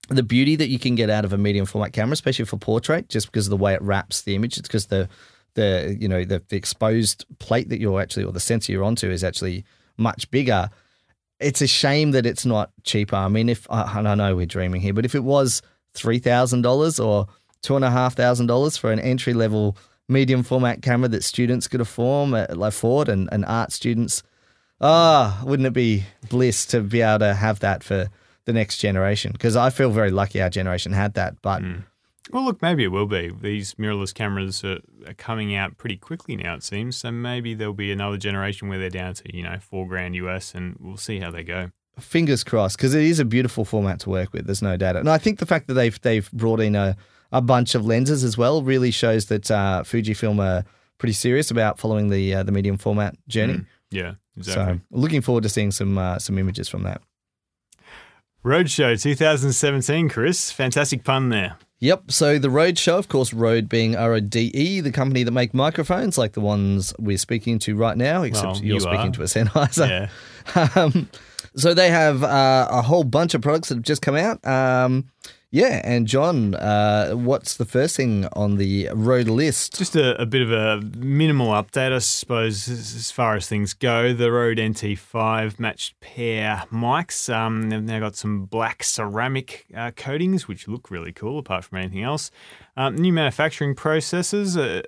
[0.09, 3.09] the beauty that you can get out of a medium format camera, especially for portrait,
[3.09, 5.09] just because of the way it wraps the image, it's because the
[5.55, 9.09] the you know the, the exposed plate that you're actually or the sensor you're onto
[9.09, 9.65] is actually
[9.97, 10.69] much bigger
[11.39, 13.15] it's a shame that it's not cheaper.
[13.15, 15.61] I mean, if I I know we're dreaming here, but if it was
[15.99, 17.27] three thousand dollars or
[17.61, 21.67] two and a half thousand dollars for an entry level medium format camera that students
[21.67, 24.23] could afford, uh, and, and art students,
[24.81, 28.09] ah, wouldn't it be bliss to be able to have that for
[28.45, 29.31] the next generation?
[29.31, 31.61] Because I feel very lucky our generation had that, but.
[32.31, 33.31] Well, look, maybe it will be.
[33.41, 36.95] These mirrorless cameras are, are coming out pretty quickly now, it seems.
[36.97, 40.53] So maybe there'll be another generation where they're down to, you know, four grand US
[40.53, 41.71] and we'll see how they go.
[41.99, 44.45] Fingers crossed because it is a beautiful format to work with.
[44.45, 44.95] There's no doubt.
[44.95, 46.97] And I think the fact that they've they've brought in a,
[47.31, 50.65] a bunch of lenses as well really shows that uh, Fujifilm are
[50.97, 53.65] pretty serious about following the uh, the medium format journey.
[53.91, 54.75] Yeah, exactly.
[54.75, 57.01] So looking forward to seeing some uh, some images from that.
[58.43, 60.51] Roadshow 2017, Chris.
[60.51, 61.57] Fantastic pun there.
[61.81, 62.11] Yep.
[62.11, 65.31] So the Rode show, of course, Rode being R O D E, the company that
[65.31, 68.99] make microphones like the ones we're speaking to right now, except Well, you're you speaking
[68.99, 69.11] are.
[69.11, 70.09] to a Sennheiser.
[70.55, 70.69] Yeah.
[70.75, 71.09] um,
[71.55, 74.45] so they have uh, a whole bunch of products that have just come out.
[74.45, 75.09] Um,
[75.51, 79.77] yeah, and John, uh, what's the first thing on the Rode list?
[79.79, 84.13] Just a, a bit of a minimal update, I suppose, as, far as things go.
[84.13, 87.33] The Rode NT5 matched pair mics.
[87.33, 91.79] Um, they've now got some black ceramic uh, coatings, which look really cool, apart from
[91.79, 92.29] anything else.
[92.77, 94.83] Um, new manufacturing processes, uh,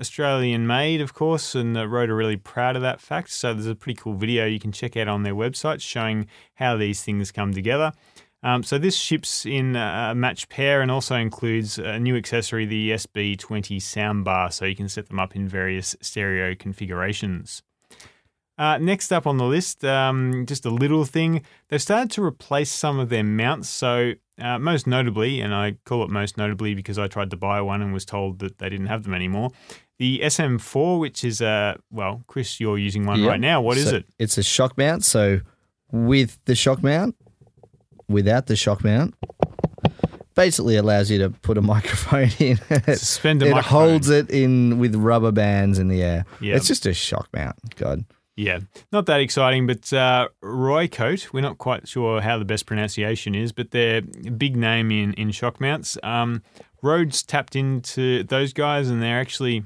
[0.00, 3.30] Australian made, of course, and uh, Rode are really proud of that fact.
[3.30, 6.78] So there's a pretty cool video you can check out on their website showing how
[6.78, 7.92] these things come together.
[8.42, 12.90] Um, so this ships in a match pair and also includes a new accessory, the
[12.92, 17.62] SB20 soundbar, so you can set them up in various stereo configurations.
[18.58, 21.42] Uh, next up on the list, um, just a little thing.
[21.68, 23.68] They've started to replace some of their mounts.
[23.68, 27.60] So, uh, most notably, and I call it most notably because I tried to buy
[27.60, 29.50] one and was told that they didn't have them anymore.
[29.98, 33.28] The SM4, which is a, well, Chris, you're using one Yep.
[33.28, 33.60] right now.
[33.60, 34.06] What is So it?
[34.18, 35.04] It's a shock mount.
[35.04, 35.40] So
[35.90, 37.14] with the shock mount,
[38.08, 39.14] without the shock mount,
[40.34, 42.56] basically allows you to put a microphone in.
[42.96, 43.88] Suspend a it microphone.
[43.88, 46.24] holds it in with rubber bands in the air.
[46.40, 46.56] Yeah.
[46.56, 47.56] It's just a shock mount.
[47.76, 48.04] God.
[48.38, 48.60] Yeah,
[48.92, 53.50] not that exciting, but uh, Roycoat, we're not quite sure how the best pronunciation is,
[53.50, 55.96] but they're a big name in, in shock mounts.
[56.02, 56.42] Um,
[56.82, 59.64] Rode's tapped into those guys and they're actually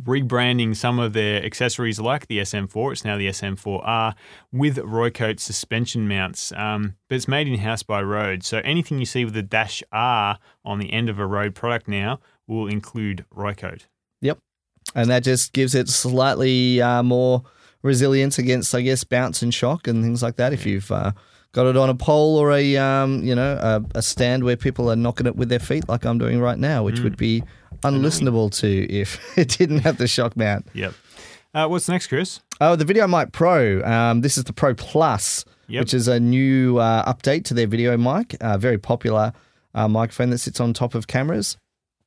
[0.00, 2.92] rebranding some of their accessories like the SM4.
[2.92, 4.14] It's now the SM4R
[4.52, 8.44] with Roycoat suspension mounts, um, but it's made in house by Rode.
[8.44, 11.88] So anything you see with the dash R on the end of a Rode product
[11.88, 13.86] now will include Roycoat.
[14.20, 14.38] Yep.
[14.94, 17.42] And that just gives it slightly uh, more
[17.82, 20.52] resilience against, I guess, bounce and shock and things like that.
[20.52, 21.12] If you've uh,
[21.56, 24.90] got it on a pole or a, um, you know, a, a stand where people
[24.90, 27.42] are knocking it with their feet, like I'm doing right now, which would be
[27.82, 30.66] unlistenable to if it didn't have the shock mount.
[30.74, 30.92] Yep.
[31.54, 32.40] Uh, what's next, Chris?
[32.60, 33.82] Oh, the Video Mic Pro.
[33.82, 35.80] Um, this is the Pro Plus, Yep.
[35.80, 38.36] which is a new uh, update to their video mic.
[38.40, 39.32] Uh, very popular
[39.74, 41.56] uh, microphone that sits on top of cameras.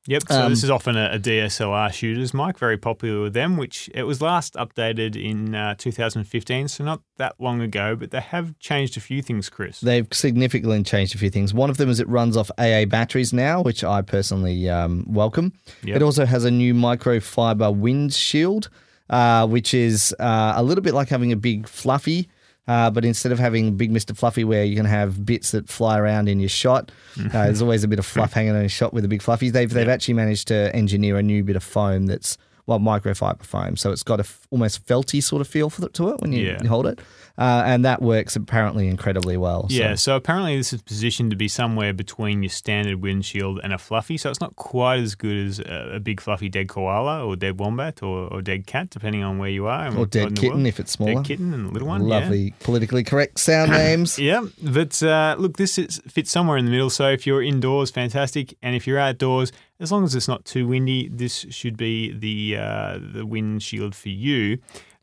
[0.06, 0.22] Yep.
[0.28, 3.56] So Um, this is often a, a DSLR shooters mic, very popular with them.
[3.56, 7.96] Which it was last updated in uh, 2015, so not that long ago.
[7.96, 9.80] But they have changed a few things, Chris.
[9.80, 11.52] They've significantly changed a few things.
[11.52, 15.52] One of them is it runs off AA batteries now, which I personally um, welcome.
[15.84, 15.96] Yep.
[15.96, 18.70] It also has a new microfiber windshield,
[19.10, 22.28] uh, which is uh, a little bit like having a big fluffy.
[22.70, 24.16] Uh, but instead of having big Mr.
[24.16, 27.82] Fluffy, where you can have bits that fly around in your shot, uh, there's always
[27.82, 29.52] a bit of fluff hanging on your shot with the big fluffies.
[29.52, 33.76] They've they've actually managed to engineer a new bit of foam that's well microfiber foam,
[33.76, 36.32] so it's got a f- almost felty sort of feel for it, to it when
[36.32, 36.58] you, Yeah.
[36.62, 37.00] you hold it,
[37.40, 39.66] uh, and that works apparently incredibly well.
[39.70, 43.78] Yeah, so apparently this is positioned to be somewhere between your standard windshield and a
[43.78, 47.36] fluffy, so it's not quite as good as a, a big fluffy dead koala or
[47.36, 49.86] dead wombat or, or dead cat, depending on where you are.
[49.86, 51.14] and or dead kitten if it's smaller.
[51.14, 52.06] Dead kitten and a little one.
[52.06, 52.18] yeah.
[52.18, 54.18] Lovely, politically correct sound names.
[54.30, 56.90] Yeah, but uh, look, this is, fits somewhere in the middle.
[56.90, 59.50] So if you're indoors, fantastic, and if you're outdoors,
[59.80, 64.10] as long as it's not too windy, this should be the uh, the windshield for
[64.10, 64.58] you.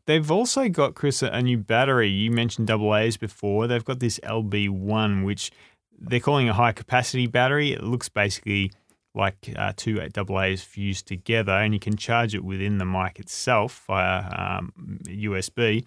[0.08, 2.08] They've also got Chris a new battery.
[2.08, 3.66] You mentioned double A's before.
[3.66, 5.52] They've got this LB1, which
[6.00, 7.72] they're calling a high capacity battery.
[7.72, 8.72] It looks basically
[9.14, 13.18] like uh, two double A's fused together, and you can charge it within the mic
[13.18, 14.72] itself via um,
[15.04, 15.84] USB.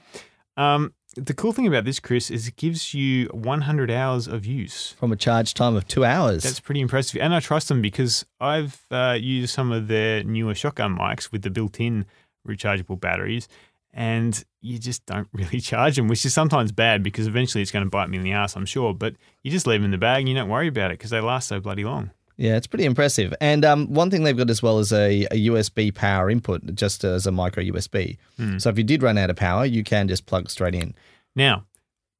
[0.55, 4.91] Um, the cool thing about this, Chris, is it gives you 100 hours of use.
[4.99, 6.43] From a charge time of two hours.
[6.43, 7.19] That's pretty impressive.
[7.19, 11.41] And I trust them because I've uh, used some of their newer shotgun mics with
[11.41, 12.05] the built in
[12.47, 13.47] rechargeable batteries,
[13.93, 17.85] and you just don't really charge them, which is sometimes bad because eventually it's going
[17.85, 18.93] to bite me in the ass, I'm sure.
[18.93, 21.09] But you just leave them in the bag and you don't worry about it because
[21.09, 22.11] they last so bloody long.
[22.37, 23.33] yeah, it's pretty impressive.
[23.39, 27.03] And um, one thing they've got as well is a, a USB power input, just
[27.03, 28.17] as a micro USB.
[28.37, 28.57] Hmm.
[28.57, 30.95] So if you did run out of power, you can just plug straight in.
[31.35, 31.65] Now,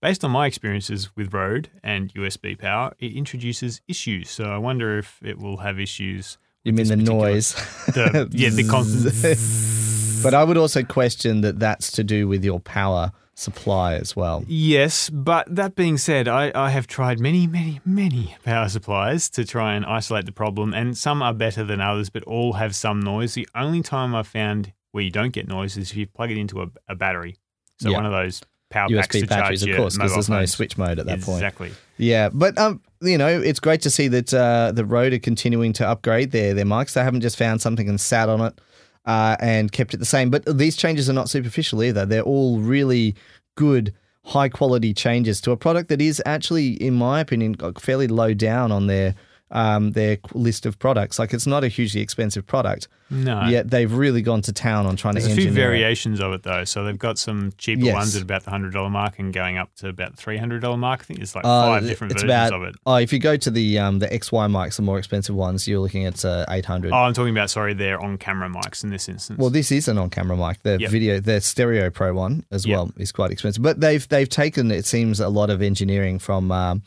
[0.01, 4.29] based on my experiences with Rode and USB power, it introduces issues.
[4.29, 6.37] So I wonder if it will have issues.
[6.63, 7.55] You mean the noise?
[7.87, 9.15] The, yeah, the constant.
[10.23, 14.43] but I would also question that that's to do with your power supply as well.
[14.47, 19.45] Yes, but that being said, I, I have tried many, many, many power supplies to
[19.45, 22.99] try and isolate the problem, and some are better than others, but all have some
[22.99, 23.33] noise.
[23.33, 26.37] The only time I've found where you don't get noise is if you plug it
[26.37, 27.37] into a, a battery.
[27.79, 27.97] So Yeah.
[27.97, 30.77] one of those power packs USB to batteries, charge of course, because there's no switch
[30.77, 31.37] mode at that point.
[31.39, 31.71] Exactly.
[31.97, 35.73] Yeah, but um, you know, it's great to see that uh, the Rode are continuing
[35.73, 36.93] to upgrade their their mics.
[36.93, 38.59] They haven't just found something and sat on it
[39.05, 40.29] uh, and kept it the same.
[40.29, 42.05] But these changes are not superficial either.
[42.05, 43.15] They're all really
[43.55, 43.93] good,
[44.25, 48.71] high quality changes to a product that is actually, in my opinion, fairly low down
[48.71, 49.15] on their
[49.51, 51.19] um, their list of products.
[51.19, 52.87] Like it's not a hugely expensive product.
[53.13, 53.43] No.
[53.47, 55.77] Yet they've really gone to town on trying There's to There's a few engineer it.
[55.79, 56.63] variations of it though.
[56.63, 57.93] So they've got some cheaper Yes.
[57.95, 60.61] ones at about the hundred dollar mark and going up to about the three hundred
[60.61, 61.01] dollar mark.
[61.01, 62.75] I think there's like Uh, five different it's versions about, of it.
[62.85, 65.81] Oh, if you go to the um, the XY mics, the more expensive ones, you're
[65.81, 66.93] looking at uh, eight hundred.
[66.93, 69.37] Oh, I'm talking about sorry, they're on camera mics in this instance.
[69.37, 70.63] Well, this is an on-camera mic.
[70.63, 70.89] The Yep.
[70.91, 72.73] video, the Stereo Pro one as Yep.
[72.77, 73.61] well is quite expensive.
[73.61, 76.81] But they've they've taken it seems a lot of engineering from um,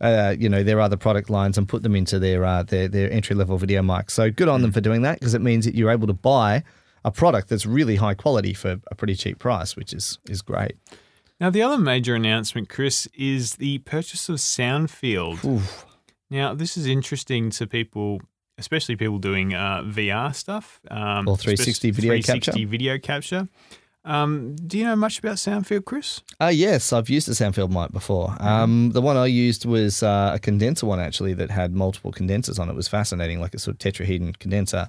[0.00, 3.10] uh, you know their other product lines and put them into their uh, their their
[3.12, 4.10] entry level video mics.
[4.12, 6.62] So good on them for doing that because it means that you're able to buy
[7.04, 10.76] a product that's really high quality for a pretty cheap price, which is is great.
[11.40, 15.44] Now, the other major announcement, Chris, is the purchase of Soundfield.
[15.44, 15.86] Oof.
[16.30, 18.20] Now, this is interesting to people,
[18.58, 22.66] especially people doing uh, VR stuff um, Or 360 video 360 capture.
[22.68, 23.48] video capture.
[24.08, 26.22] Um, do you know much about Soundfield, Chris?
[26.40, 28.34] Uh, yes, I've used a Soundfield mic before.
[28.40, 32.58] Um, the one I used was uh, a condenser one actually that had multiple condensers
[32.58, 32.72] on it.
[32.72, 34.88] It was fascinating, like a sort of tetrahedron condenser.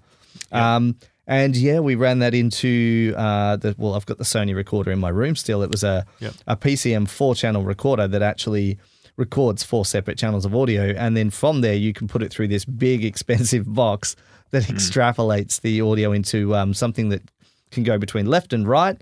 [0.54, 0.96] Um,
[1.28, 3.76] and yeah, we ran that into uh, the.
[3.78, 5.62] Well, I've got the Sony recorder in my room still.
[5.64, 6.34] It was a Yep.
[6.48, 8.80] a PCM four channel recorder that actually
[9.18, 12.48] records four separate channels of audio, and then from there you can put it through
[12.48, 14.16] this big expensive box
[14.52, 17.22] that extrapolates the audio into um, something that
[17.70, 19.00] can go between left and right.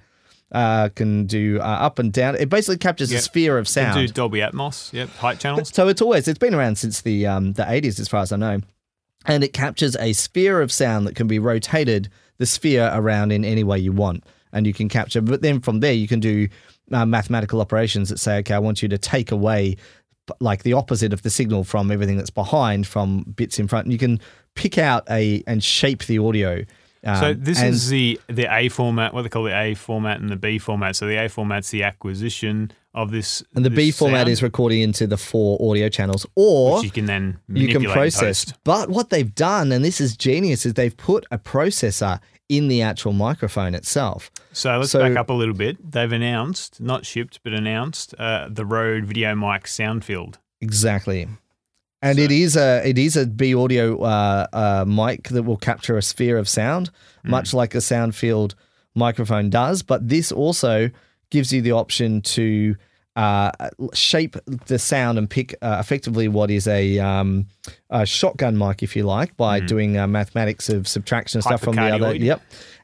[0.49, 2.33] Uh, can do uh, up and down.
[2.35, 4.07] It basically captures a sphere of sound.
[4.07, 5.75] do Dolby Atmos, yep, height channels.
[5.75, 8.37] So it's always it's been around since the um, the eighties, as far as I
[8.37, 8.61] know,
[9.25, 13.43] and it captures a sphere of sound that can be rotated the sphere around in
[13.43, 15.19] any way you want, and you can capture.
[15.19, 16.47] But then from there, you can do
[16.93, 19.75] uh, mathematical operations that say, okay, I want you to take away
[20.39, 23.85] like the opposite of the signal from everything that's behind from bits in front.
[23.85, 24.21] And you can
[24.55, 26.63] pick out a and shape the audio.
[27.07, 30.29] Um, So this is the the A format, what they call the A format and
[30.29, 30.95] the B format.
[30.95, 34.81] So the A format's the acquisition of this, and the B format sound, is recording
[34.81, 38.51] into the four audio channels, or which you can then you can process.
[38.63, 42.81] But what they've done, and this is genius, is they've put a processor in the
[42.81, 44.31] actual microphone itself.
[44.53, 45.91] So let's So- back up a little bit.
[45.91, 50.35] They've announced, not shipped, but announced uh, the Rode Video Mic Soundfield.
[50.61, 51.27] Exactly.
[52.01, 55.57] And So- it is a it is a B audio uh, uh, mic that will
[55.57, 56.89] capture a sphere of sound,
[57.23, 57.31] Hmm.
[57.31, 58.55] much like a sound field
[58.95, 59.81] microphone does.
[59.83, 60.89] But this also
[61.29, 62.75] gives you the option to
[63.15, 63.49] uh,
[63.93, 67.47] shape the sound and pick uh, effectively what is a, um,
[67.89, 71.75] a shotgun mic, if you like, by doing uh, mathematics of subtraction and stuff from
[71.77, 72.15] the other.
[72.15, 72.41] Yep.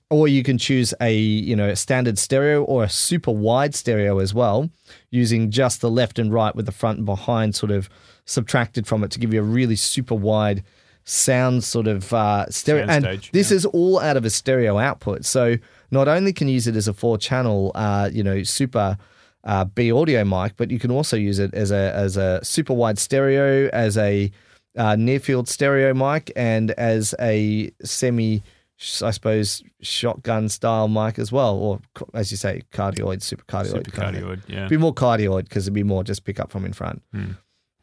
[0.09, 4.17] Or you can choose a you know a standard stereo or a super wide stereo
[4.17, 4.69] as well,
[5.11, 7.87] using just the left and right with the front and behind sort of
[8.25, 10.63] subtracted from it to give you a really super wide
[11.05, 12.85] sound sort of uh, stereo.
[12.87, 13.57] And Soundstage, this yeah.
[13.57, 15.25] is all out of a stereo output.
[15.25, 15.57] So
[15.91, 18.97] not only can you use it as a four channel, uh, you know, super
[19.43, 22.73] uh, B audio mic, but you can also use it as a as a super
[22.73, 24.31] wide stereo, as a
[24.77, 28.41] uh, near field stereo mic, and as a semi,
[29.01, 31.81] I suppose, shotgun style mic as well, or
[32.13, 33.85] as you say, cardioid, super cardioid.
[33.85, 34.67] Super cardioid, yeah.
[34.67, 37.01] Be more cardioid because it'd be more just pick up from in front.
[37.11, 37.31] Hmm.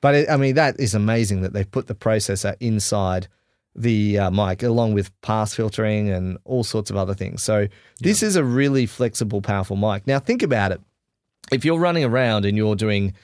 [0.01, 3.29] But it, I mean, that is amazing that they've put the processor inside
[3.75, 7.43] the uh, mic, along with pass filtering and all sorts of other things.
[7.43, 7.69] So
[8.01, 10.07] this is a really flexible, powerful mic.
[10.07, 10.81] Now think about it:
[11.53, 13.15] if you're running around and you're doing,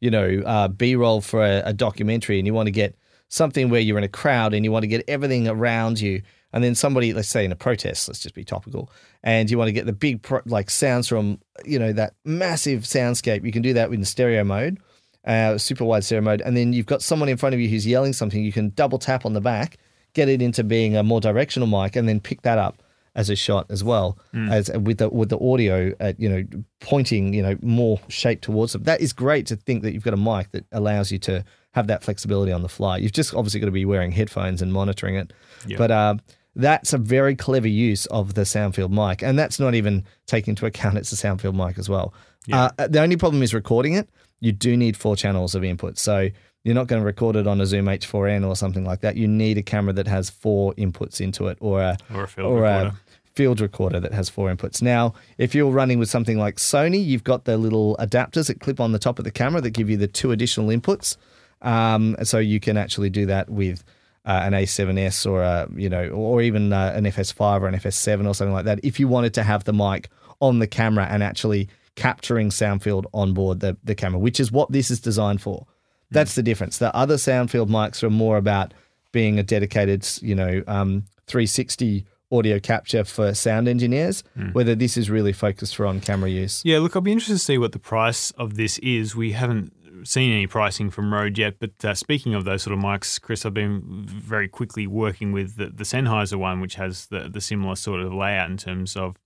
[0.00, 2.96] you know, uh, B-roll for a, a documentary, and you want to get
[3.28, 6.62] something where you're in a crowd and you want to get everything around you, and
[6.62, 8.90] then somebody, let's say in a protest, let's just be topical,
[9.22, 12.82] and you want to get the big pro- like sounds from you know that massive
[12.82, 14.78] soundscape, you can do that in stereo mode
[15.26, 17.86] uh, super wide stereo mode, and then you've got someone in front of you who's
[17.86, 19.78] yelling something, you can double tap on the back,
[20.12, 22.82] get it into being a more directional mic, and then pick that up
[23.16, 24.18] as a shot as well
[24.50, 26.44] as with the with the audio, at, you know,
[26.80, 28.82] pointing you know more shape towards them.
[28.82, 31.86] That is great to think that you've got a mic that allows you to have
[31.86, 32.96] that flexibility on the fly.
[32.98, 35.32] You've just obviously got to be wearing headphones and monitoring it,
[35.66, 35.78] Yeah.
[35.78, 35.90] but.
[35.90, 36.14] Uh,
[36.56, 40.66] that's a very clever use of the Soundfield mic, and that's not even taking into
[40.66, 42.14] account it's a Soundfield mic as well.
[42.46, 42.68] Yeah.
[42.78, 44.08] Uh, the only problem is recording it.
[44.40, 46.28] You do need four channels of input, so
[46.64, 49.16] you're not going to record it on a Zoom H4n or something like that.
[49.16, 52.46] You need a camera that has four inputs into it, or a Or a field
[52.52, 52.86] or recorder.
[52.88, 54.80] a field recorder that has four inputs.
[54.80, 58.80] Now, if you're running with something like Sony, you've got the little adapters that clip
[58.80, 61.16] on the top of the camera that give you the two additional inputs.
[61.62, 63.84] Um, so you can actually do that with
[64.26, 68.26] uh, an A7S or a you know, or even uh, an FS5 or an FS7
[68.26, 68.80] or something like that.
[68.82, 70.08] If you wanted to have the mic
[70.40, 74.50] on the camera and actually capturing sound field on board the, the camera, which is
[74.50, 75.66] what this is designed for.
[76.10, 76.78] That's the difference.
[76.78, 78.74] The other sound field mics are more about
[79.12, 84.24] being a dedicated, you know, um, 360 audio capture for sound engineers.
[84.52, 86.62] Whether this is really focused for on camera use.
[86.64, 89.14] Yeah, look, I'll be interested to see what the price of this is.
[89.14, 89.72] We haven't
[90.06, 93.46] seen any pricing from Rode yet, but uh, speaking of those sort of mics, Chris,
[93.46, 97.76] I've been very quickly working with the, the Sennheiser one, which has the, the similar
[97.76, 99.16] sort of layout in terms of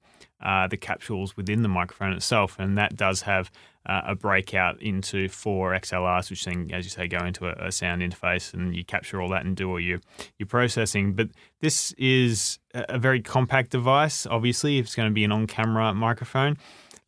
[0.40, 3.50] uh, the capsules within the microphone itself, and that does have
[3.86, 7.72] uh, a breakout into four XLRs, which then, as you say, go into a, a
[7.72, 10.00] sound interface, and you capture all that and do all your
[10.38, 11.14] your processing.
[11.14, 14.26] But this is a very compact device.
[14.26, 16.56] Obviously, if it's going to be an on-camera microphone,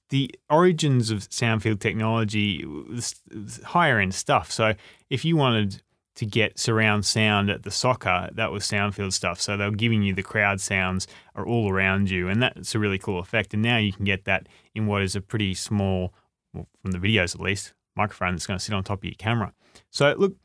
[0.08, 4.50] the origins of Soundfield technology was was higher end stuff.
[4.50, 4.74] So
[5.08, 5.82] if you wanted
[6.20, 9.40] to get surround sound at the soccer, that was Soundfield stuff.
[9.40, 12.78] So they were giving you the crowd sounds are all around you, and that's a
[12.78, 13.54] really cool effect.
[13.54, 16.12] And now you can get that in what is a pretty small,
[16.52, 19.14] well, from the videos at least, microphone that's going to sit on top of your
[19.14, 19.54] camera.
[19.88, 20.36] So look,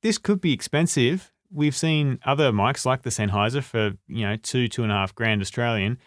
[0.00, 1.30] this could be expensive.
[1.52, 5.14] We've seen other mics like the Sennheiser for you know two two and a half
[5.14, 5.98] grand Australian.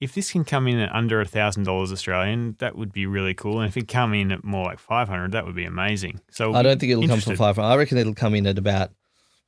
[0.00, 3.34] If this can come in at under a thousand dollars Australian, that would be really
[3.34, 3.60] cool.
[3.60, 6.20] And if it come in at more like five hundred, that would be amazing.
[6.30, 7.58] So I don't think it'll come from five.
[7.58, 8.92] I reckon it'll come in at about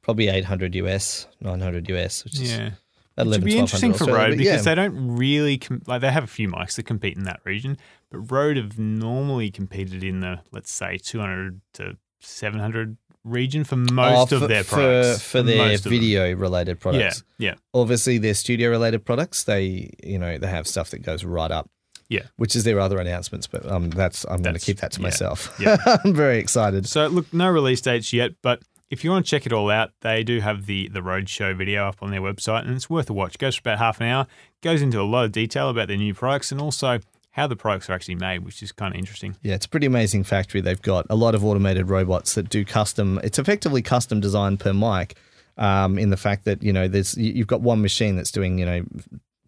[0.02, 2.72] probably 800 US, 900 US, which is Yeah, it
[3.16, 4.52] 11, should be interesting for Rode but yeah.
[4.52, 7.40] because they don't really com- like they have a few mics that compete in that
[7.44, 7.78] region,
[8.10, 13.64] but Rode have normally competed in the let's say two hundred to seven hundred region
[13.64, 15.22] for most Oh, of for, their for- products.
[15.22, 15.90] for, their most them.
[15.90, 17.22] video related products.
[17.38, 17.54] yeah, Yeah.
[17.74, 21.68] Obviously, their studio related products, they you know they have stuff that goes right up.
[22.08, 22.24] Yeah.
[22.36, 25.06] which is their other announcements, but um, that's I'm going to keep that to yeah,
[25.06, 25.54] myself.
[25.58, 25.78] yeah.
[26.04, 26.86] I'm very excited.
[26.86, 29.92] So look, no release dates yet, but if you want to check it all out,
[30.02, 33.14] they do have the the Roadshow video up on their website, and it's worth a
[33.14, 33.36] watch.
[33.36, 34.26] It goes for about half an hour.
[34.62, 36.98] Goes into a lot of detail about their new products and also
[37.32, 39.36] how the products are actually made, which is kind of interesting.
[39.42, 40.60] Yeah, it's a pretty amazing factory.
[40.60, 43.18] They've got a lot of automated robots that do custom.
[43.24, 45.16] It's effectively custom designed per mic.
[45.58, 48.58] Um, in the fact that you know there's you- you've got one machine that's doing
[48.58, 48.84] you know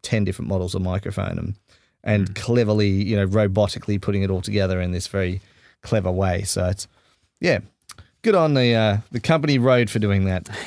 [0.03, 1.55] ten different models of microphone and
[2.03, 5.41] and cleverly you know robotically putting it all together in this very
[5.83, 6.43] clever way.
[6.43, 6.87] So it's
[7.41, 7.61] yeah,
[8.21, 10.49] good on the uh, the company Rode for doing that.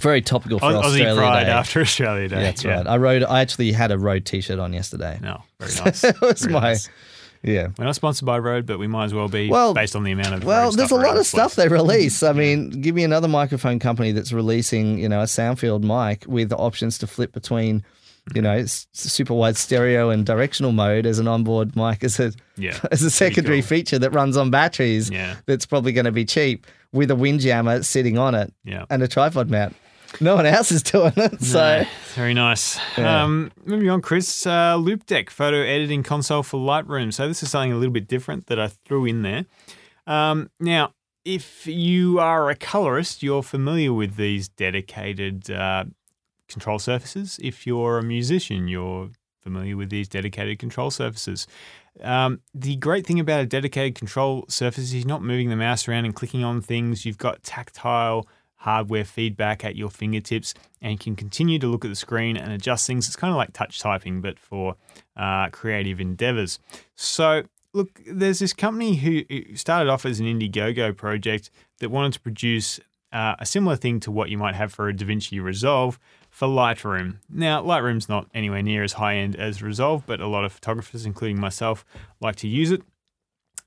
[0.00, 1.50] Very topical for Aussie Australia pride Day.
[1.50, 2.36] after Australia Day.
[2.36, 2.76] Yeah, that's Yeah.
[2.78, 2.86] right.
[2.86, 3.22] I rode.
[3.24, 5.18] I actually had a Rode T-shirt on yesterday.
[5.22, 6.04] No, very nice.
[6.04, 6.88] it was Very my nice.
[7.42, 7.68] Yeah.
[7.78, 10.10] We're not sponsored by Rode, but we might as well be Well- based on the
[10.12, 11.68] amount of Well, there's a lot of stuff place.
[11.68, 12.22] they release.
[12.24, 16.52] I mean, give me another microphone company that's releasing, you know, a Soundfield mic with
[16.52, 17.84] options to flip between,
[18.34, 22.76] you know, super wide stereo and directional mode as an onboard mic as a Yeah,
[22.90, 23.68] as a secondary cool.
[23.68, 25.08] feature that runs on batteries.
[25.08, 25.36] Yeah.
[25.46, 28.84] That's probably going to be cheap with a windjammer sitting on it Yeah.
[28.90, 29.76] and a tripod mount.
[30.20, 31.42] No one else is doing it.
[31.42, 32.78] So No, very nice.
[32.96, 33.24] Yeah.
[33.24, 34.46] Um, moving on, Chris.
[34.46, 37.12] Uh, Loupedeck photo editing console for Lightroom.
[37.12, 39.46] So this is something a little bit different that I threw in there.
[40.06, 40.94] Um, now,
[41.24, 45.84] if you are a colorist, you're familiar with these dedicated uh,
[46.48, 47.38] control surfaces.
[47.42, 49.10] If you're a musician, you're
[49.42, 51.46] familiar with these dedicated control surfaces.
[52.02, 55.88] Um, the great thing about a dedicated control surface is you're not moving the mouse
[55.88, 57.04] around and clicking on things.
[57.04, 58.26] You've got tactile
[58.58, 62.86] hardware feedback at your fingertips and can continue to look at the screen and adjust
[62.86, 63.06] things.
[63.06, 64.76] It's kind of like touch typing, but for
[65.16, 66.58] uh, creative endeavors.
[66.94, 72.20] So, look, there's this company who started off as an Indiegogo project that wanted to
[72.20, 72.80] produce
[73.12, 75.98] uh, a similar thing to what you might have for a DaVinci Resolve
[76.28, 77.16] for Lightroom.
[77.30, 81.06] Now, Lightroom's not anywhere near as high end as Resolve, but a lot of photographers,
[81.06, 81.84] including myself,
[82.20, 82.82] like to use it.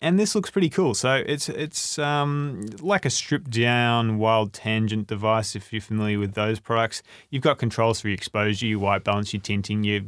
[0.03, 0.95] And this looks pretty cool.
[0.95, 5.55] So it's it's um, like a stripped down wild tangent device.
[5.55, 9.31] If you're familiar with those products, you've got controls for your exposure, your white balance,
[9.31, 10.01] your tinting, your,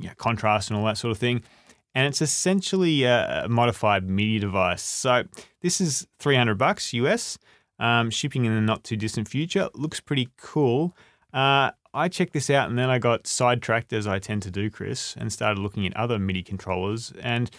[0.00, 1.42] your contrast, and all that sort of thing.
[1.94, 4.82] And it's essentially a modified MIDI device.
[4.82, 5.24] So
[5.62, 7.38] this is 300 bucks US,
[7.78, 9.70] um, shipping in the not too distant future.
[9.74, 10.94] Looks pretty cool.
[11.32, 14.68] Uh, I checked this out and then I got sidetracked as I tend to do,
[14.68, 17.50] Chris, and started looking at other MIDI controllers and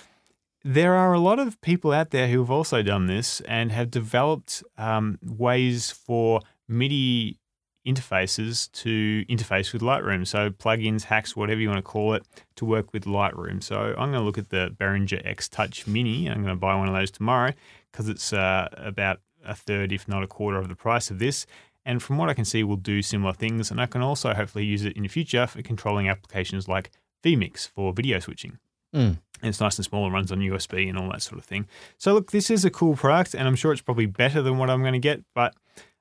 [0.68, 3.90] there are a lot of people out there who have also done this and have
[3.90, 7.40] developed um, ways for MIDI
[7.88, 10.28] interfaces to interface with Lightroom.
[10.28, 12.26] So plugins, hacks, whatever you want to call it,
[12.58, 13.64] to work with Lightroom.
[13.64, 16.30] So I'm going to look at the Behringer X Touch Mini.
[16.30, 17.54] I'm going to buy one of those tomorrow
[17.94, 21.46] because it's uh, about a third, if not a quarter, of the price of this.
[21.86, 23.72] And from what I can see, will do similar things.
[23.72, 26.92] And I can also hopefully use it in the future for controlling applications like
[27.24, 28.60] vMix for video switching.
[28.96, 29.18] Mm.
[29.44, 31.68] It's nice and small and runs on USB and all that sort of thing.
[31.98, 34.70] So, look, this is a cool product, and I'm sure it's probably better than what
[34.70, 35.54] I'm going to get, but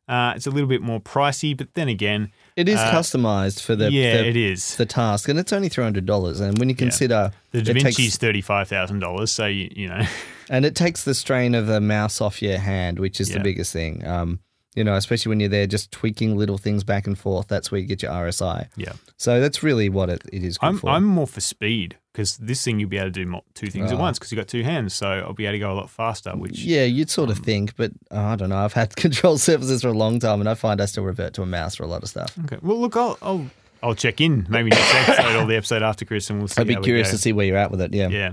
[0.09, 1.55] uh, it's a little bit more pricey.
[1.55, 4.77] But then again, it is Uh, customized for the, yeah, the, it is.
[4.77, 6.41] the task, and it's only three hundred dollars.
[6.41, 10.07] And when you consider The it DaVinci's takes- thirty-five thousand dollars, so you you know,
[10.49, 13.73] and it takes the strain of the mouse off your hand, which is the biggest
[13.73, 14.07] thing.
[14.07, 14.39] Um,
[14.77, 17.49] you know, especially when you're there just tweaking little things back and forth.
[17.49, 18.69] That's where you get your RSI.
[18.77, 18.93] yeah.
[19.17, 20.91] So that's really what it, it is good I'm for.
[20.91, 23.97] I'm more for speed because this thing you'll be able to do two things at
[23.99, 24.01] Oh.
[24.01, 26.31] once because you've got two hands, so I'll be able to go a lot faster.
[26.37, 28.57] Which yeah, you'd sort Um, of think, but uh, I don't know.
[28.59, 31.43] I've had control surfaces for a long time, and I find I still revert to
[31.43, 32.39] a mouse for a lot of stuff.
[32.45, 32.59] okay.
[32.63, 33.47] Well, look, I'll I'll,
[33.83, 36.61] I'll check in maybe next episode or the episode after Chris, and we'll see.
[36.61, 37.93] I'd be curious to see where you're at with it.
[37.95, 38.33] Yeah, Yeah.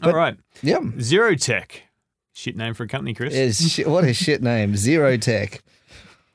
[0.00, 0.36] But- All right.
[0.62, 0.80] yeah.
[1.00, 1.82] Zero Tech.
[2.34, 3.72] Shit name for a company, Chris.
[3.72, 5.62] Shi- what a shit name, Zero Tech.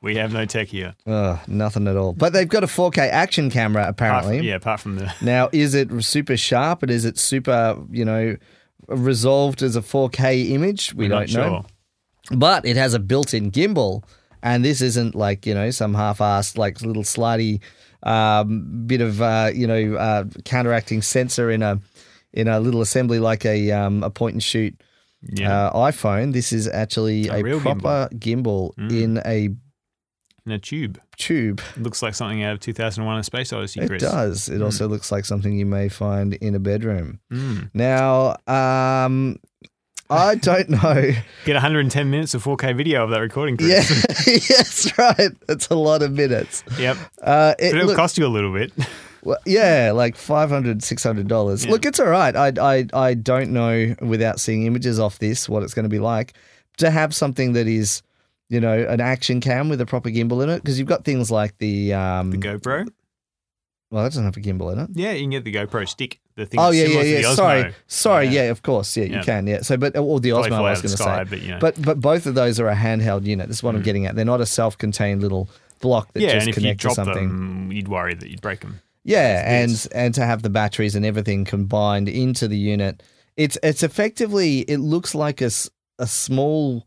[0.02, 0.94] We have no tech here.
[1.06, 2.14] Oh, nothing at all.
[2.14, 4.38] But they've got a 4K action camera Apart apparently.
[4.38, 6.82] from, yeah, apart from the Now, is it super sharp?
[6.82, 8.36] And is it super, you know,
[8.88, 10.94] resolved as a 4K image?
[10.94, 11.48] We we're don't know.
[11.48, 11.64] sure.
[12.34, 14.02] But it has a built-in gimbal,
[14.42, 17.60] and this isn't like you know some half-assed like little slidey
[18.04, 21.78] um, bit of uh, you know uh, counteracting sensor in a
[22.32, 24.80] in a little assembly like a um, a point and shoot
[25.22, 25.66] Yeah.
[25.68, 26.32] uh, iPhone.
[26.32, 29.02] This is actually A a, real proper gimbal, Mm.
[29.02, 29.48] in a
[30.46, 30.98] in a tube.
[31.18, 31.60] tube.
[31.76, 34.48] It looks like something out of 2001: A Space Odyssey, It does.
[34.48, 37.20] It also looks like something you may find in a bedroom.
[37.30, 37.70] Mm.
[37.74, 39.36] Now, um,
[40.08, 41.12] I don't know.
[41.44, 43.90] Get 110 minutes of 4K video of that recording, Chris.
[44.26, 45.30] Yeah, yes, right.
[45.46, 46.64] That's a lot of minutes.
[46.78, 46.96] yep.
[47.22, 48.72] Uh, it, But it'll look- cost you a little bit.
[49.22, 51.64] Well, yeah, like $500, $600.
[51.64, 51.70] Yeah.
[51.70, 52.34] Look, it's all right.
[52.34, 55.98] I, I, I don't know without seeing images off this what it's going to be
[55.98, 56.34] like
[56.78, 58.02] to have something that is,
[58.48, 60.62] you know, an action cam with a proper gimbal in it.
[60.62, 61.92] Because you've got things like the.
[61.94, 62.88] Um, The GoPro.
[63.90, 64.90] well, that doesn't have a gimbal in it.
[64.94, 66.18] Yeah, you can get the GoPro stick.
[66.36, 67.34] The thing Oh, yeah, yeah, yeah.
[67.34, 67.74] Sorry.
[67.88, 68.26] Sorry.
[68.26, 68.44] Yeah.
[68.44, 68.50] Yeah.
[68.50, 68.96] of course.
[68.96, 69.22] Yeah, you Yeah.
[69.22, 69.46] can.
[69.46, 69.60] Yeah.
[69.60, 71.24] So, but, or the Probably Osmo, I was going to say.
[71.28, 71.58] but you know.
[71.58, 73.48] But, but both of those are a handheld unit.
[73.48, 74.16] That's what I'm getting at.
[74.16, 75.48] They're not a self contained little
[75.80, 76.22] block that Mm.
[76.22, 77.28] yeah, just and if you connects to something.
[77.28, 78.80] them, you'd worry that you'd break them.
[79.04, 83.02] Yeah, and and to have the batteries and everything combined into the unit,
[83.36, 85.50] it's it's effectively it looks like a,
[85.98, 86.86] a small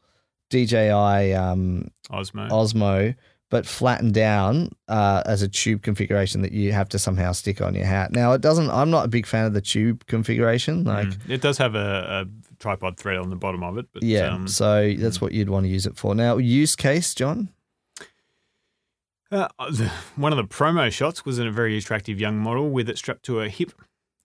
[0.50, 2.50] DJI um, Osmo.
[2.50, 3.16] Osmo,
[3.50, 7.74] but flattened down uh, as a tube configuration that you have to somehow stick on
[7.74, 8.12] your hat.
[8.12, 8.70] Now it doesn't.
[8.70, 10.84] I'm not a big fan of the tube configuration.
[10.84, 11.30] Like, Mm.
[11.30, 14.48] It does have a, a tripod thread on the bottom of it, but yeah, um,
[14.48, 16.14] so that's what you'd want to use it for.
[16.14, 17.50] Now, use case, John.
[19.34, 19.48] Uh,
[20.16, 23.24] one of the promo shots was in a very attractive young model with it strapped
[23.24, 23.74] to her hip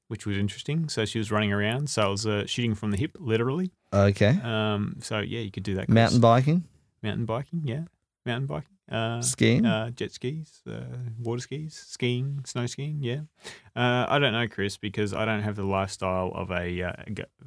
[0.08, 0.88] which was interesting.
[0.88, 1.88] So she was running around.
[1.88, 3.70] So it was uh, shooting from the hip, literally.
[3.92, 4.38] Okay.
[4.42, 5.88] Um, so yeah, you could do that.
[5.88, 6.64] Mountain biking,
[7.02, 7.82] mountain biking, yeah,
[8.26, 9.64] mountain biking, uh, skiing.
[9.64, 10.80] uh, jet skis, uh,
[11.20, 12.98] water skis, skiing, snow skiing.
[13.02, 13.20] Yeah,
[13.76, 16.92] uh, I don't know, Chris, because I don't have the lifestyle of a uh,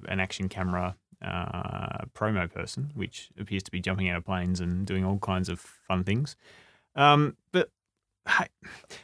[0.07, 4.85] an action camera uh, promo person, which appears to be jumping out of planes and
[4.85, 6.35] doing all kinds of fun things.
[6.95, 7.69] Um, but
[8.27, 8.47] hey,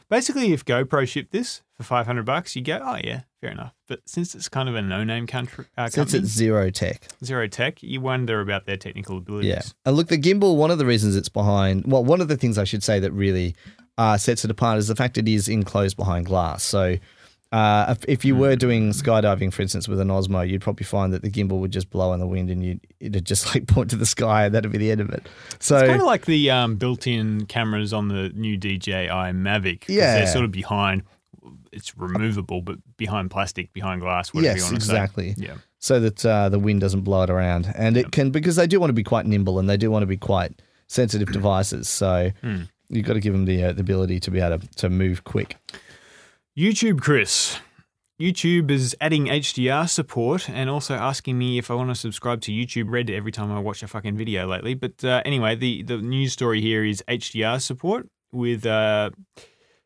[0.08, 3.74] basically, if GoPro shipped this for five hundred bucks, you go, oh yeah, fair enough.
[3.86, 7.08] But since it's kind of a no-name country, uh, Since company, it's zero tech.
[7.24, 9.48] zero tech, you wonder about their technical abilities.
[9.48, 9.62] Yeah.
[9.86, 12.58] And look, the gimbal, one of the reasons it's behind, well, one of the things
[12.58, 13.54] I should say that really
[13.96, 16.62] uh, sets it apart is the fact it is enclosed behind glass.
[16.62, 16.96] So
[17.50, 21.12] uh, if, if you were doing skydiving, for instance, with an Osmo, you'd probably find
[21.14, 23.90] that the gimbal would just blow in the wind and you'd, it'd just like point
[23.90, 25.26] to the sky and that'd be the end of it.
[25.58, 29.84] So, It's kind of like the um, built-in cameras on the new DJI Mavic.
[29.88, 30.14] Yeah.
[30.18, 31.04] they're sort of behind.
[31.72, 34.32] It's removable, but behind plastic, behind glass.
[34.34, 35.34] Whatever you yes, want to exactly.
[35.34, 35.44] say.
[35.46, 37.72] Yeah, So that uh, the wind doesn't blow it around.
[37.76, 40.02] And it can, because they do want to be quite nimble and they do want
[40.02, 41.88] to be quite sensitive devices.
[41.88, 42.62] So Hmm.
[42.88, 45.24] you've got to give them the, uh, the ability to be able to, to move
[45.24, 45.56] quick.
[46.58, 47.60] YouTube, Chris.
[48.20, 52.50] YouTube is adding HDR support and also asking me if I want to subscribe to
[52.50, 54.74] YouTube Red every time I watch a fucking video lately.
[54.74, 59.10] But uh, anyway, the, the news story here is HDR support with uh,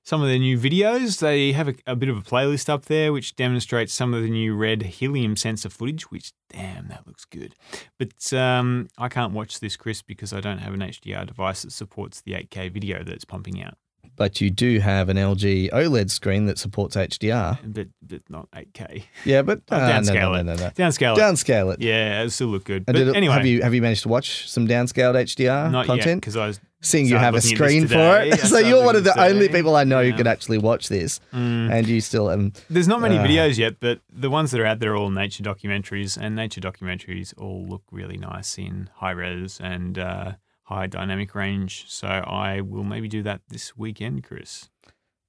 [0.03, 1.21] some of the new videos.
[1.21, 4.31] They have a, a bit of a playlist up there which demonstrates some of the
[4.31, 7.55] new Red helium sensor footage, which, damn, that looks good.
[7.99, 11.73] But um, I can't watch this, Chris, because I don't have an HDR device that
[11.73, 13.75] supports the 8K video that's pumping out,
[14.17, 17.59] But you do have an LG OLED screen that supports HDR.
[17.65, 19.05] but, but not 8K.
[19.25, 20.45] Yeah, but uh, no, downscale no, it.
[20.45, 20.71] no, no, no.
[20.71, 21.21] Downscale it.
[21.21, 21.81] Downscale it.
[21.81, 22.85] Yeah, it still look good.
[22.87, 26.21] But it- anyway, have you have you managed to watch some downscaled HDR not content?
[26.21, 28.85] because I was Seeing you have a looking at this screen for it, so you're
[28.85, 30.17] one of the only people I know who Yeah.
[30.17, 31.71] could actually watch this, Mm.
[31.73, 33.23] and you still um, There's not many Uh.
[33.25, 36.61] videos yet, but the ones that are out there are all nature documentaries, and nature
[36.61, 40.33] documentaries all look really nice in high res and uh,
[40.75, 41.85] high dynamic range.
[41.89, 44.69] So I will maybe do that this weekend, Chris.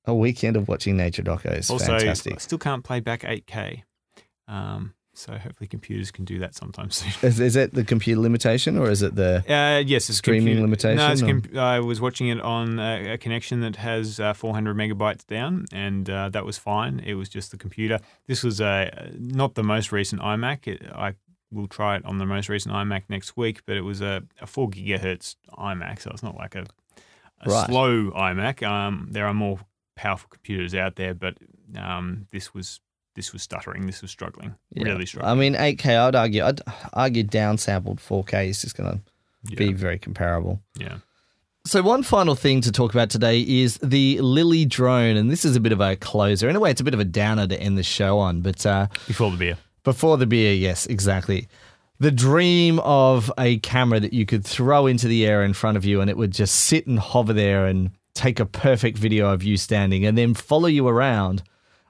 [0.06, 1.70] a weekend of watching nature docos.
[1.70, 2.34] also, Fantastic.
[2.34, 3.84] I still can't play back 8K,
[4.48, 7.12] um, so hopefully computers can do that sometime soon.
[7.22, 9.44] Is, is it the computer limitation or is it the?
[9.48, 12.80] Uh, yes, it's Streaming computer- limitation, No, it's or- comp- I was watching it on
[12.80, 17.00] a, a connection that has uh, 400 megabytes down, and uh, that was fine.
[17.06, 18.00] It was just the computer.
[18.28, 20.68] This was uh, not the most recent iMac.
[20.68, 21.14] It, I
[21.54, 24.48] will try it on the most recent iMac next week, but it was a, a
[24.48, 26.66] four gigahertz iMac, so it's not like a,
[27.42, 27.66] a Right.
[27.68, 28.64] slow iMac.
[28.68, 29.60] Um, there are more
[29.96, 31.36] powerful computers out there, but
[31.78, 32.80] um, this was
[33.16, 33.86] this was stuttering.
[33.86, 34.86] This was struggling, Yeah.
[34.86, 35.32] really struggling.
[35.32, 35.98] I mean, 8K.
[36.08, 36.44] I'd argue.
[36.44, 36.62] I'd
[36.94, 39.02] argue downsampled 4K is just going to
[39.52, 40.60] yeah, be very comparable.
[40.80, 40.98] yeah.
[41.66, 45.16] So, one final thing to talk about today is the Lily drone.
[45.16, 46.50] And this is a bit of a closer.
[46.50, 48.42] In a way, it's a bit of a downer to end the show on.
[48.42, 49.58] But uh, Before the beer.
[49.84, 51.48] Before the beer, yes, exactly.
[52.00, 55.86] The dream of a camera that you could throw into the air in front of
[55.86, 59.44] you and it would just sit and hover there and take a perfect video of
[59.44, 61.44] you standing and then follow you around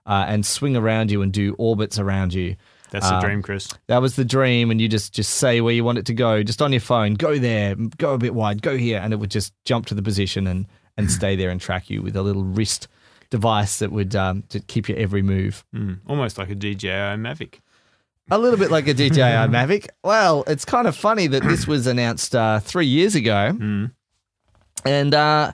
[0.05, 2.55] uh, and swing around you and do orbits around you.
[2.91, 3.69] That's the Um, dream, Chris.
[3.87, 6.43] That was the dream, and you just just say where you want it to go,
[6.43, 7.15] just on your phone.
[7.15, 10.03] Go there, go a bit wide, go here, and it would just jump to the
[10.03, 12.87] position and and stay there and track you with a little wrist
[13.31, 15.65] device that would um, to keep your every move.
[15.73, 17.55] Mm, almost like a DJI Mavic.
[18.31, 19.09] A little bit like a DJI
[19.49, 19.87] Mavic.
[20.03, 23.91] Well, it's kind of funny that this was announced uh, three years ago, Mm.
[24.85, 25.51] and uh,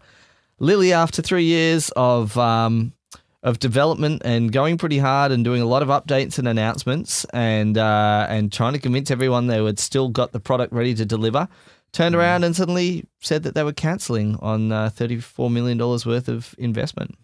[0.59, 2.93] Lily, after three years of um,
[3.41, 7.78] of development and going pretty hard and doing a lot of updates and announcements and
[7.78, 11.47] uh, and trying to convince everyone they had still got the product ready to deliver,
[11.91, 16.05] turned around and suddenly said that they were cancelling on uh, thirty four million dollars
[16.05, 17.15] worth of investment.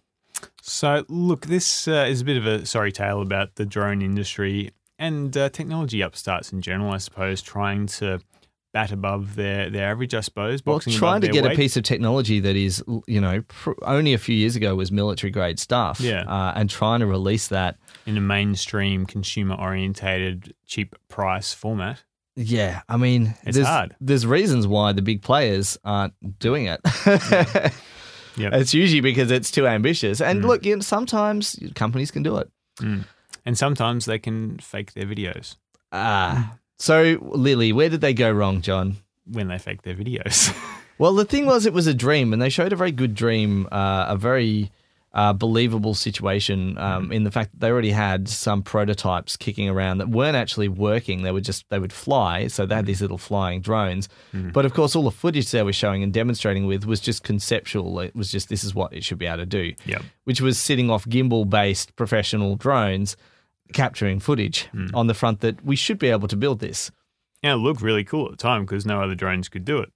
[0.61, 4.71] So, look, this uh, is a bit of a sorry tale about the drone industry
[4.99, 8.19] and uh, technology upstarts in general, I suppose, trying to
[8.73, 10.61] bat above their, their average, I suppose.
[10.65, 14.17] Well, trying to get a piece of technology that is, you know, pr- only a
[14.17, 16.23] few years ago was military grade stuff, Yeah.
[16.27, 22.03] uh, and trying to release that, in a mainstream, consumer orientated, cheap price format.
[22.35, 23.95] yeah, I mean, It's there's, hard.
[24.01, 26.81] There's reasons why the big players aren't doing it.
[28.37, 28.51] Yep.
[28.53, 30.19] It's usually because it's too ambitious.
[30.19, 30.47] And Mm.
[30.47, 32.49] look, you know, sometimes companies can do it.
[32.81, 33.05] Mm.
[33.45, 35.55] And sometimes they can fake their videos
[35.91, 36.57] Ah.
[36.77, 38.97] So, Lily, where did they go wrong, John?
[39.25, 40.55] when they fake their videos.
[40.97, 43.67] Well, the thing was, it was a dream, and they showed a very good dream,
[43.69, 44.71] uh, a very
[45.13, 49.97] uh, believable situation um, in the fact that they already had some prototypes kicking around
[49.97, 51.23] that weren't actually working.
[51.23, 54.07] They would just they would fly, so they had these little flying drones.
[54.31, 57.99] But of course, all the footage they were showing and demonstrating with was just conceptual.
[57.99, 60.01] It was just this is what it should be able to do, yep.
[60.23, 63.17] which was sitting off gimbal based professional drones.
[63.73, 66.91] Capturing footage on the front that we should be able to build this.
[67.43, 69.91] Yeah, it looked really cool at the time because no other drones could do it,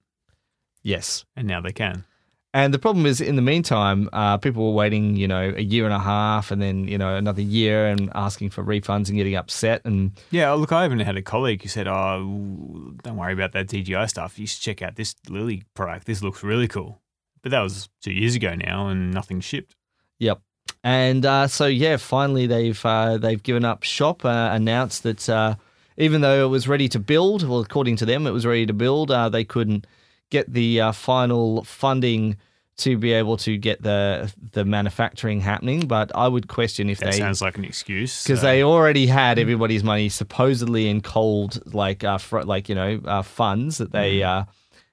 [0.82, 1.24] Yes.
[1.36, 2.04] and now they can.
[2.52, 5.84] And the problem is, in the meantime, uh, people were waiting, you know, a year
[5.84, 9.36] and a half, and then you know another year, and asking for refunds and getting
[9.36, 9.82] upset.
[9.84, 13.68] And Yeah, look, I even had a colleague who said, "Oh, don't worry about that
[13.68, 14.36] DJI stuff.
[14.36, 16.06] You should check out this Lily product.
[16.06, 17.00] This looks really cool."
[17.42, 19.76] But that was two years ago now, and nothing shipped.
[20.18, 20.42] Yep.
[20.82, 24.24] And uh, so yeah, finally they've uh, they've given up shop.
[24.24, 25.54] Uh, announced that uh,
[25.96, 28.72] even though it was ready to build, well, according to them, it was ready to
[28.72, 29.10] build.
[29.10, 29.86] Uh, they couldn't
[30.30, 32.36] get the uh, final funding
[32.78, 35.86] to be able to get the the manufacturing happening.
[35.86, 38.22] But I would question if That they sounds like an excuse.
[38.22, 42.74] because so- they already had everybody's money supposedly in cold like uh, fr- like you
[42.74, 44.44] know uh, funds that they uh,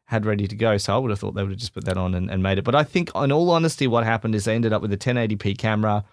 [0.08, 0.78] had ready to go.
[0.78, 2.58] So I would have thought they would have just put that on and, and made
[2.58, 2.64] it.
[2.64, 5.58] But I think, in all honesty, what happened is they ended up with a 1080p
[5.58, 6.04] camera.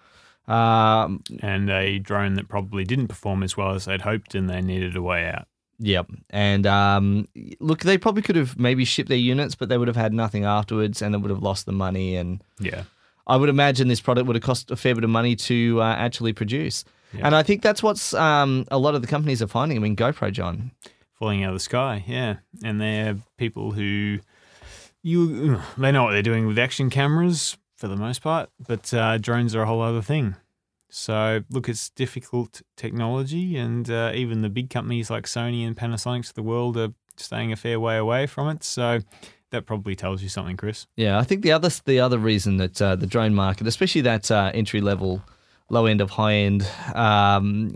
[0.47, 4.61] Um, and a drone that probably didn't perform as well as they'd hoped, and they
[4.61, 5.47] needed a way out.
[5.79, 6.07] Yep.
[6.29, 7.27] And um,
[7.59, 10.45] look, they probably could have maybe shipped their units, but they would have had nothing
[10.45, 12.15] afterwards, and it would have lost the money.
[12.15, 12.83] And Yeah,
[13.27, 15.95] I would imagine this product would have cost a fair bit of money to uh,
[15.95, 16.85] actually produce.
[17.13, 17.27] Yeah.
[17.27, 19.77] And I think that's what's um, a lot of the companies are finding.
[19.77, 20.71] I mean, GoPro, John.
[21.15, 22.03] Falling out of the sky.
[22.07, 24.19] Yeah, and they're people who
[25.01, 29.17] you they know what they're doing with action cameras for the most part, but uh,
[29.17, 30.35] drones are a whole other thing.
[30.89, 36.29] So look, it's difficult technology, and uh, even the big companies like Sony and Panasonic
[36.29, 38.63] of the world are staying a fair way away from it.
[38.63, 38.99] So
[39.51, 40.87] that probably tells you something, Chris.
[40.95, 44.31] Yeah, I think the other the other reason that uh, the drone market, especially that
[44.31, 45.21] uh, entry level,
[45.69, 47.75] low end of high end um,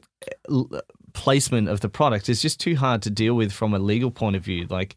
[1.19, 4.35] placement of the product, is just too hard to deal with from a legal point
[4.37, 4.65] of view.
[4.69, 4.95] Like,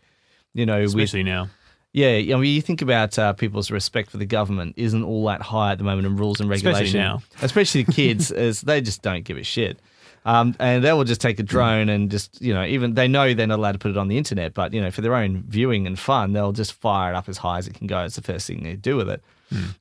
[0.54, 1.48] you know, with Especially now.
[1.92, 5.42] yeah, I mean, you think about uh, people's respect for the government isn't all that
[5.42, 7.22] high at the moment in rules and regulation, Especially now.
[7.42, 9.78] especially the kids, as they just don't give a shit.
[10.24, 13.34] Um, and they will just take a drone and just, you know, even they know
[13.34, 15.42] they're not allowed to put it on the internet, but, you know, for their own
[15.48, 18.04] viewing and fun, they'll just fire it up as high as it can go.
[18.04, 19.20] It's the first thing they do with it,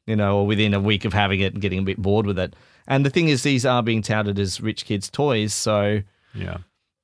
[0.07, 2.39] you know, or within a week of having it and getting a bit bored with
[2.39, 2.55] it.
[2.87, 5.53] And the thing is, these are being touted as rich kids' toys.
[5.53, 6.01] So,
[6.33, 6.57] Yeah.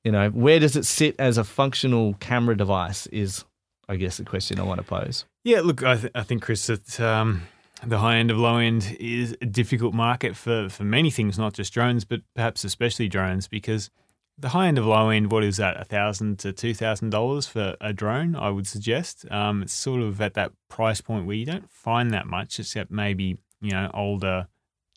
[0.04, 3.44] you know, where does it sit as a functional camera device is,
[3.88, 5.24] I guess, the question I want to pose.
[5.44, 7.42] Yeah, look, I, th- I think, Chris, that um,
[7.86, 11.52] the high end of low end is a difficult market for, for many things, not
[11.54, 13.90] just drones, but perhaps especially drones, because
[14.36, 17.46] the high end of low end, what is that, a thousand to two thousand dollars
[17.46, 18.36] for a drone?
[18.36, 19.28] I would suggest.
[19.32, 22.90] Um, it's sort of at that price point where you don't find that much, except
[22.90, 24.46] maybe you know older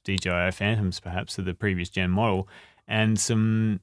[0.04, 2.48] DJI Phantoms, perhaps of the previous gen model,
[2.92, 3.80] and some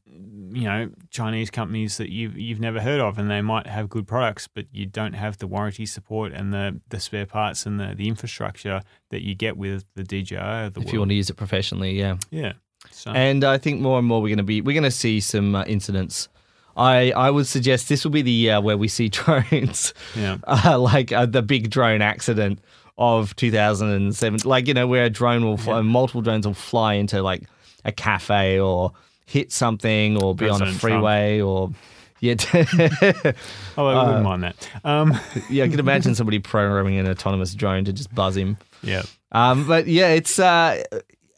[0.50, 4.06] you know Chinese companies that you've you've never heard of, and they might have good
[4.06, 7.94] products, but you don't have the warranty support and the the spare parts and the
[7.96, 10.92] the infrastructure that you get with the DJI the If world.
[10.92, 12.16] you want to use it professionally, yeah.
[12.30, 12.52] yeah.
[12.90, 15.20] So And I think more and more we're going to be we're going to see
[15.20, 16.28] some uh, incidents.
[16.76, 20.36] I I would suggest this will be the year where we see drones, yeah.
[20.46, 22.60] uh, like uh, the big drone accident
[22.98, 27.22] of 2007, like you know where a drone will fly, multiple drones will fly into
[27.22, 27.48] like
[27.88, 28.92] a cafe or
[29.26, 31.02] hit something or be on a President Trump.
[31.02, 31.70] freeway or
[32.20, 32.34] yeah.
[33.76, 34.68] Oh, I wouldn't mind that.
[34.84, 35.18] Um,
[35.50, 38.56] yeah, I can imagine somebody programming an autonomous drone to just buzz him.
[38.82, 39.02] yeah.
[39.30, 40.82] Um, but yeah, it's uh,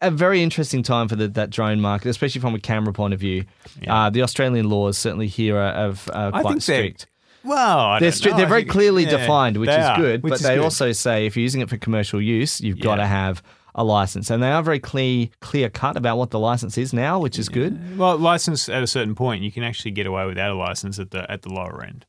[0.01, 3.20] a very interesting time for the, that drone market, especially from a camera point of
[3.20, 3.44] view.
[3.82, 4.07] Yeah.
[4.07, 7.07] Uh, the Australian laws certainly here are, are, quite strict.
[7.42, 10.22] Well, I They're, stri- they're very think- clearly yeah, defined, which is good.
[10.22, 10.64] which but is they good.
[10.64, 13.42] also say if you're using it for commercial use, you've got to have
[13.74, 17.18] a license, and they are very clear clear cut about what the license is now,
[17.18, 17.98] which is good.
[17.98, 21.10] Well, license at a certain point, you can actually get away without a license at
[21.10, 22.06] the at the lower end,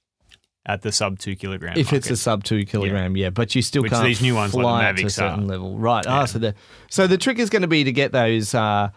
[0.65, 1.77] at the sub two kilogram.
[1.77, 3.29] If it's a sub two kilogram, yeah.
[3.29, 5.47] but you still Which can't these new ones like the fly to a certain are.
[5.47, 6.05] level, right?
[6.07, 6.55] Ah, so the
[6.89, 8.89] so the trick is going to be to get those uh,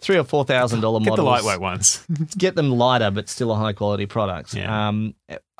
[0.00, 2.04] three or four thousand dollar models, get the lightweight ones.
[2.38, 4.54] get them lighter, but still a high quality product.
[4.54, 4.88] Yeah.
[4.88, 5.14] Um,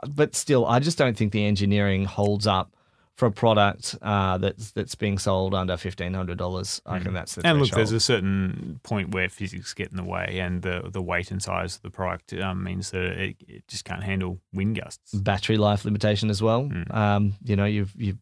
[0.08, 2.74] but still, I just don't think the engineering holds up
[3.18, 6.80] for a product uh, that's that's being sold under fifteen hundred dollars.
[6.86, 10.04] I reckon that's the and look, there's a certain point where physics get in the
[10.04, 13.66] way, and the the weight and size of the product um, means that it, it
[13.66, 15.12] just can't handle wind gusts.
[15.14, 16.66] battery life limitation as well.
[16.66, 16.96] Hmm.
[16.96, 18.18] Um, you know, you've you've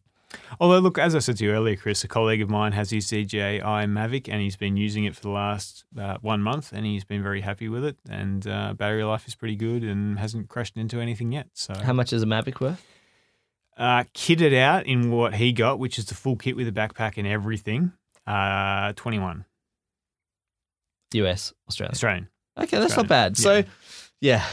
[0.59, 3.07] Although, look, as I said to you earlier, Chris, a colleague of mine has his
[3.07, 7.05] DJI Mavic, and he's been using it for the last uh, one month, and he's
[7.05, 7.97] been very happy with it.
[8.09, 11.47] And uh, battery life is pretty good, and hasn't crashed into anything yet.
[11.53, 12.83] So, how much is a Mavic worth?
[13.77, 17.17] Uh, kitted out in what he got, which is the full kit with a backpack
[17.17, 17.91] and everything,
[18.25, 19.45] uh, twenty one
[21.13, 21.91] US, Australia.
[21.91, 22.27] Australian.
[22.59, 23.37] Okay, that's not bad.
[23.37, 23.63] So,
[24.19, 24.43] yeah,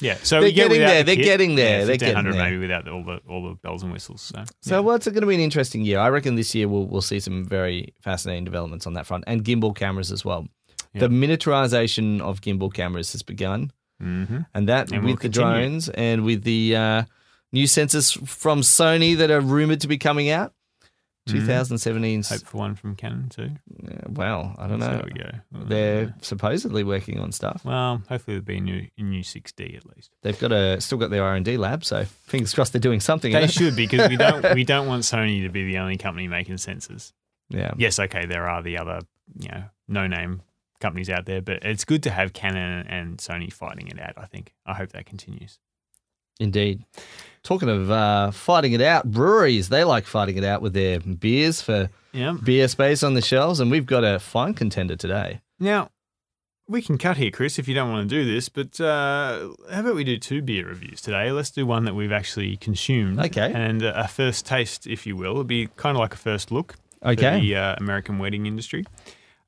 [0.00, 2.32] Yeah, so They're getting there, the they're getting there, Yeah, they're getting there.
[2.34, 4.20] maybe without all the all the bells and whistles.
[4.22, 4.80] So, So yeah.
[4.80, 6.00] well, it's going to be an interesting year.
[6.00, 9.44] I reckon this year we'll we'll see some very fascinating developments on that front, and
[9.44, 10.46] gimbal cameras as well.
[10.94, 13.70] The miniaturization of gimbal cameras has begun,
[14.02, 14.38] Mm-hmm.
[14.54, 15.50] and that And with the continue.
[15.50, 17.02] drones and with the uh,
[17.52, 20.52] new sensors from Sony that are rumored to be coming out.
[21.28, 21.44] Mhm.
[21.44, 22.28] 2017's.
[22.28, 23.50] Hope for one from Canon too.
[23.82, 24.96] Yeah, well, I don't So know.
[24.98, 25.64] There we go.
[25.66, 27.64] They're supposedly working on stuff.
[27.64, 30.10] well, hopefully there'll be a new, a new 6D at least.
[30.22, 33.00] They've got a still got their R and D lab, so fingers crossed they're doing
[33.00, 33.32] something.
[33.32, 36.28] in They should because we don't we don't want Sony to be the only company
[36.28, 37.12] making sensors.
[37.48, 37.72] Yeah.
[37.76, 39.00] Yes, okay, there are the other
[39.40, 40.42] you know no name
[40.78, 44.12] companies out there, but it's good to have Canon and Sony fighting it out.
[44.16, 44.54] I think.
[44.64, 45.58] I hope that continues.
[46.38, 46.84] Indeed.
[47.46, 51.62] Talking of uh, fighting it out, breweries, they like fighting it out with their beers
[51.62, 52.36] for Yeah.
[52.42, 55.42] beer space on the shelves, and we've got a fine contender today.
[55.60, 55.90] Now,
[56.66, 59.78] we can cut here, Chris, if you don't want to do this, but uh, how
[59.80, 61.30] about we do two beer reviews today?
[61.30, 63.20] Let's do one that we've actually consumed.
[63.20, 63.52] Okay.
[63.54, 65.30] And a first taste, if you will.
[65.30, 66.74] It'll be kind of like a first look
[67.04, 67.38] Okay.
[67.40, 68.84] the uh, American wedding industry.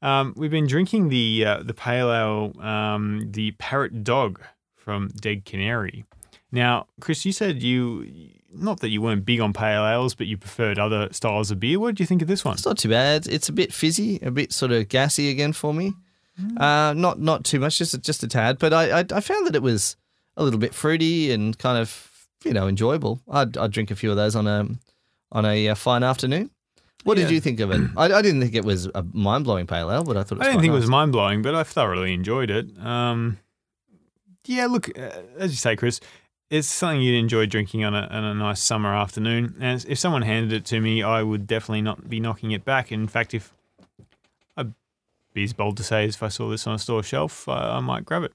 [0.03, 4.41] Um, we've been drinking the uh, the pale ale, um, the Parrot Dog
[4.77, 6.05] from Dead Canary.
[6.51, 10.39] Now, Chris, you said you not that you weren't big on pale ales, but you
[10.39, 11.79] preferred other styles of beer.
[11.79, 12.55] What did you think of this one?
[12.55, 13.27] It's not too bad.
[13.27, 15.95] It's a bit fizzy, a bit sort of gassy again for me.
[16.57, 18.59] Uh, not not too much, just a, just a tad.
[18.59, 19.97] But I, I I found that it was
[20.37, 23.21] a little bit fruity and kind of you know enjoyable.
[23.31, 24.69] I'd I'd drink a few of those on a
[25.33, 26.51] on a uh, fine afternoon.
[27.05, 27.81] What did you think of it?
[27.97, 30.39] I, I didn't think it was a mind blowing pale ale, but I thought it
[30.39, 32.67] was I didn't think it was mind blowing, but I thoroughly enjoyed it.
[32.79, 33.39] Um,
[34.45, 36.01] yeah, look, uh, as you say, Chris,
[36.51, 39.55] it's something you'd enjoy drinking on a, on a nice summer afternoon.
[39.61, 42.91] And if someone handed it to me, I would definitely not be knocking it back.
[42.91, 43.53] In fact, if
[44.57, 44.73] I'd
[45.35, 47.53] be as bold to say as if I saw this on a store shelf, uh,
[47.53, 48.33] I might grab it.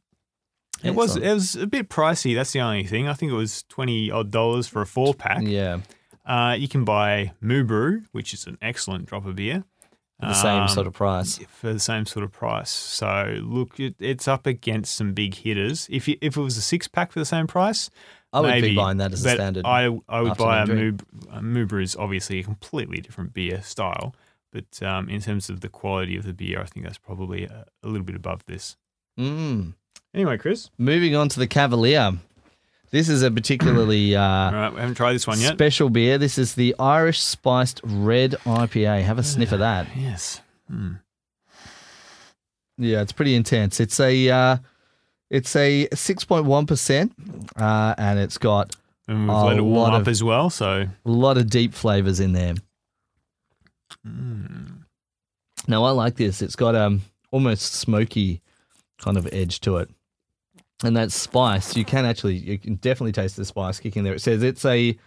[0.84, 2.36] It was it was a bit pricey.
[2.36, 3.08] That's the only thing.
[3.08, 5.42] I think it was twenty odd dollars for a four pack.
[5.44, 5.80] Yeah,
[6.26, 9.64] Uh, you can buy Moo Brew, which is an excellent drop of beer.
[10.20, 11.40] For the same Um, sort of price.
[11.50, 12.70] for the same sort of price.
[12.70, 15.88] So look, it, it's up against some big hitters.
[15.92, 17.90] If you, if it was a six pack for the same price,
[18.32, 19.66] I would maybe, be buying that as a standard.
[19.66, 21.02] I I would buy a Moob.
[21.32, 24.16] A is obviously a completely different beer style,
[24.52, 27.66] but um, in terms of the quality of the beer, I think that's probably a,
[27.84, 28.76] a little bit above this.
[29.20, 29.76] Mm.
[30.14, 32.14] Anyway, Chris, Moving on to the Cavalier.
[32.94, 35.54] This is a particularly uh, all right, we haven't tried this one yet.
[35.54, 36.20] special beer.
[36.20, 39.02] This is the Irish Spiced Red IPA.
[39.02, 39.88] Have a sniff of that.
[39.98, 40.42] Yes.
[40.70, 40.94] Hmm.
[42.78, 43.80] Yeah, it's pretty intense.
[43.80, 44.58] It's a uh,
[45.32, 47.14] it's a six point one percent,
[47.56, 48.76] uh, and it's got
[49.08, 51.50] And we've A let it warm lot up of- as well, so a lot of
[51.50, 52.54] deep flavors in there.
[54.06, 54.84] mm.
[55.68, 56.42] Now I like this.
[56.44, 58.42] It's got um almost smoky
[59.00, 59.90] kind of edge to it.
[60.84, 64.14] And that spice, you can actually you can definitely taste the spice kicking there.
[64.14, 64.98] It says it's a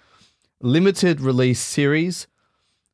[0.61, 2.27] limited release series,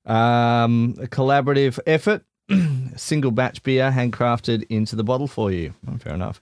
[0.05, 2.25] um, a collaborative effort,
[2.97, 5.75] single batch beer handcrafted into the bottle for you.
[5.89, 6.41] Oh, fair enough.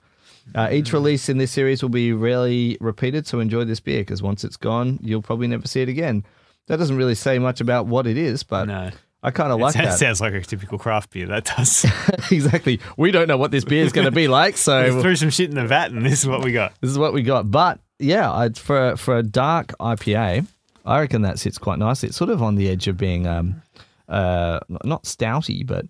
[0.55, 4.21] Uh, each release in this series will be rarely repeated, so enjoy this beer because
[4.23, 6.25] once it's gone, you'll probably never see it again.
[6.67, 8.91] That doesn't really say much about what it is, but no,
[9.23, 9.99] I kind of like that.
[9.99, 11.27] sounds like a typical craft beer.
[11.27, 11.85] That does.
[12.31, 12.79] exactly.
[12.97, 15.29] We don't know what this beer is going to be like, we so threw some
[15.29, 16.73] shit in the vat, and this is what we got.
[16.81, 17.51] this is what we got.
[17.51, 20.47] But yeah, for for a dark IPA,
[20.85, 22.09] I reckon that sits quite nicely.
[22.09, 23.61] It's sort of on the edge of being um,
[24.09, 25.85] uh, not stouty, but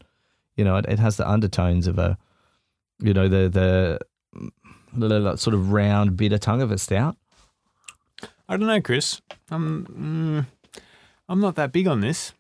[0.56, 2.18] you know, it, it has the undertones of a,
[3.00, 4.00] you know, the the,
[4.94, 7.16] the, the sort of round bitter tongue of a stout.
[8.50, 9.22] I don't know, Chris.
[9.50, 10.72] I'm mm,
[11.30, 12.34] I'm not that big on this.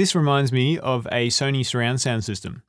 [0.00, 2.62] This reminds me of a Sony surround sound system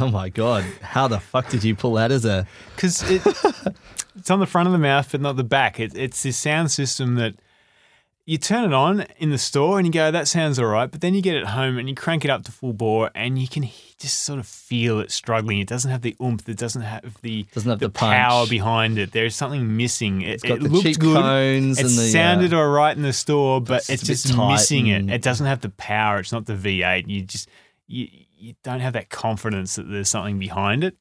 [0.00, 2.46] Oh my god, how the fuck did you pull that as a?
[2.74, 3.20] because it,
[4.16, 5.78] it's on the front of the mouth but not the back.
[5.78, 7.34] It, it's this sound system that
[8.28, 11.00] you turn it on in the store and you go, "That sounds all right," but
[11.00, 13.48] then you get it home and you crank it up to full bore and you
[13.48, 13.62] can
[13.96, 15.60] just sort of feel it struggling.
[15.60, 16.46] It doesn't have the oomph.
[16.46, 18.50] It doesn't have the Doesn't have the power punch.
[18.50, 19.12] behind it.
[19.12, 20.20] There's something missing.
[20.20, 21.16] It, it the looked good.
[21.16, 25.08] It the, uh, sounded all right in the store, but it's it's, just missing it.
[25.08, 26.18] It doesn't have the power.
[26.18, 27.08] It's not the V8.
[27.08, 27.48] You just
[27.86, 30.98] you you don't have that confidence that there's something behind it.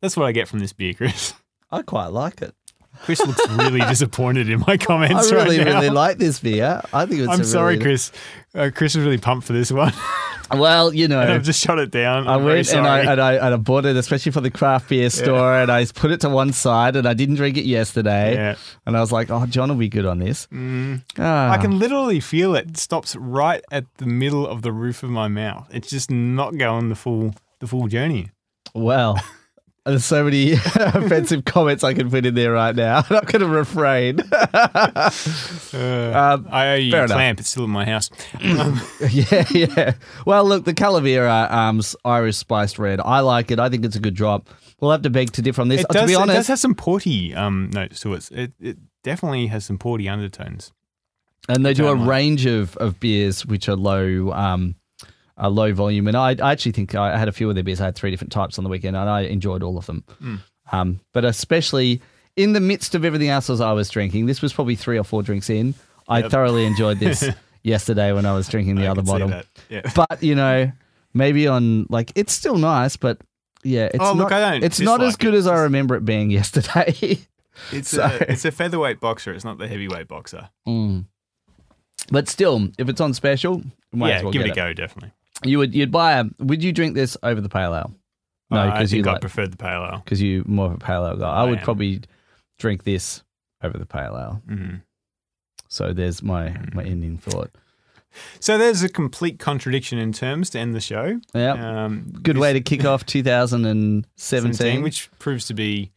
[0.00, 1.32] That's what I get from this beer, Chris.
[1.70, 2.56] I quite like it.
[3.02, 5.74] Chris looks really disappointed in my comments I really, right now.
[5.74, 6.80] really like this beer.
[6.92, 7.30] I think it's.
[7.32, 8.12] I'm sorry, really, Chris.
[8.54, 9.92] Uh, Chris was really pumped for this one.
[10.48, 12.28] Well, you know, and I've just shut it down.
[12.28, 14.48] I I'm very went and I, and I and I bought it especially for the
[14.48, 17.64] craft beer store, and I put it to one side, and I didn't drink it
[17.64, 18.54] yesterday, Yeah.
[18.86, 21.02] and I was like, "Oh, John will be good on this." Mm.
[21.18, 22.68] Ah, I can literally feel it.
[22.68, 25.66] it stops right at the middle of the roof of my mouth.
[25.72, 28.30] It's just not going the full the full journey.
[28.72, 29.20] well,
[29.86, 32.98] there's so many offensive comments I can put in there right now.
[33.08, 34.20] I'm not going to refrain.
[35.76, 37.40] Um, I owe you a clamp.
[37.40, 38.10] It's still in my house.
[38.40, 38.80] Um,
[39.10, 39.92] yeah, yeah.
[40.24, 43.00] Well, look, the Calavera um, Irish spiced red.
[43.00, 43.58] I like it.
[43.58, 44.48] I think it's a good drop.
[44.80, 45.82] We'll have to beg to differ on this.
[45.82, 48.30] it, Uh, to be honest, it does have some porty um, notes to it.
[48.32, 48.52] it.
[48.60, 50.72] It definitely has some porty undertones.
[51.48, 54.76] and they do a range of, of beers which are low, um,
[55.36, 56.08] are low volume.
[56.08, 57.80] And I, I actually think I had a few of their beers.
[57.80, 60.04] I had three different types on the weekend, and I enjoyed all of them.
[60.18, 60.36] Hmm.
[60.72, 62.00] Um, but especially
[62.36, 65.04] in the midst of everything else as I was drinking, this was probably three or
[65.04, 65.74] four drinks in.
[66.08, 66.30] I Yep.
[66.30, 67.28] thoroughly enjoyed this
[67.62, 69.42] yesterday when I was drinking the I other bottle.
[69.68, 69.82] Yeah.
[69.94, 70.70] But you know,
[71.14, 73.18] maybe on like it's still nice, but
[73.64, 74.16] yeah, it's Oh, not.
[74.16, 75.38] look, I don't it's not as good it.
[75.38, 77.18] as I remember it being yesterday.
[77.72, 79.32] It's So- a it's a featherweight boxer.
[79.32, 80.50] It's not the heavyweight boxer.
[80.68, 81.06] Mm.
[82.10, 83.62] But still, if it's on special,
[83.92, 84.72] might yeah, as well give it a go.
[84.72, 85.12] Definitely.
[85.44, 86.24] You would you'd buy a.
[86.40, 87.94] Would you drink this over the pale ale?
[88.50, 90.02] No, Uh, I because you think I like preferred the pale ale.
[90.04, 91.28] because you're more of a pale ale guy.
[91.28, 91.64] I, I would am.
[91.64, 92.00] probably
[92.58, 93.22] drink this
[93.62, 94.42] over the pale ale.
[94.48, 94.82] Mhm.
[95.68, 96.74] So there's my Mm.
[96.74, 97.50] my ending thought.
[98.40, 101.20] So there's a complete contradiction in terms to end the show.
[101.34, 104.04] Yeah, Um, good way to kick off 2017.
[104.16, 105.92] 17, which proves to be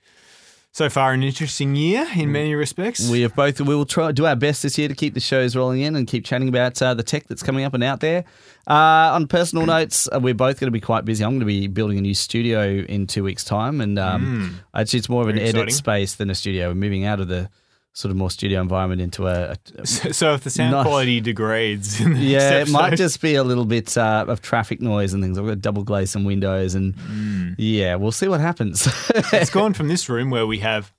[0.72, 3.10] so far an interesting year in many respects.
[3.10, 3.60] We have both.
[3.60, 6.08] We will try do our best this year to keep the shows rolling in and
[6.08, 8.24] keep chatting about uh, the tech that's coming up and out there.
[8.68, 11.24] Uh, on personal notes, uh, we're both going to be quite busy.
[11.24, 15.00] I'm going to be building a new studio in two weeks' time, and um, actually,
[15.00, 15.40] it's more of an Mm.
[15.40, 15.76] Very edit exciting.
[15.76, 16.68] space than a studio.
[16.70, 17.50] We're moving out of the
[17.94, 19.56] sort of more studio environment into a.
[19.78, 20.86] a- so, so if the sound Nice.
[20.86, 25.24] quality degrades, yeah, it might just be a little bit uh, of traffic noise and
[25.24, 25.38] things.
[25.38, 27.56] I've got to double glaze some windows, and Mm.
[27.58, 28.88] yeah, we'll see what happens.
[29.34, 30.94] it's gone from this room where we have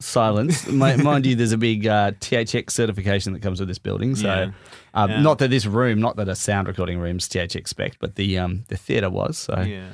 [0.00, 0.66] Silence.
[0.68, 4.16] Mind you, there's a big uh, THX certification that comes with this building.
[4.16, 4.50] So, Yeah.
[4.92, 5.20] um, Yeah.
[5.22, 8.64] not that this room, not that a sound recording room's THX spec, but the um,
[8.68, 9.38] the theatre was.
[9.38, 9.90] So, yeah,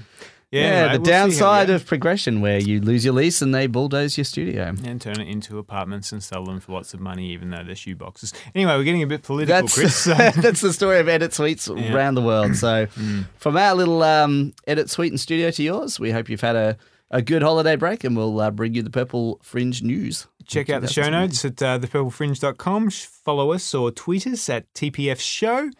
[0.50, 0.66] yeah, yeah.
[0.68, 3.54] anyway, the we'll see how we downside of progression where you lose your lease and
[3.54, 4.74] they bulldoze your studio.
[4.84, 7.74] and turn it into apartments and sell them for lots of money, even though they're
[7.76, 8.32] shoe boxes.
[8.54, 9.94] Anyway, we're getting a bit political, That's Chris.
[9.96, 11.94] so- that's the story of Edit Suites Yeah.
[11.94, 12.56] around the world.
[12.56, 13.26] So, Mm.
[13.36, 16.76] from our little um, Edit Suite and studio to yours, we hope you've had a,
[17.12, 20.26] a good holiday break, and we'll uh, bring you the Purple Fringe news.
[20.46, 22.90] Check out the show notes at uh, thepurplefringe.com.
[22.90, 25.70] Follow us or tweet us at TPF Show.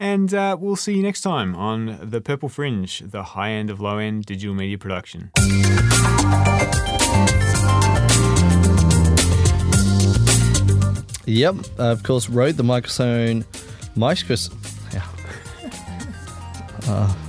[0.00, 3.80] And uh, we'll see you next time on The Purple Fringe, the high end of
[3.80, 5.30] low end digital media production.
[11.26, 13.44] Yep, uh, of course, Rode the microphone,
[13.94, 14.50] Micros.
[14.92, 15.06] Yeah.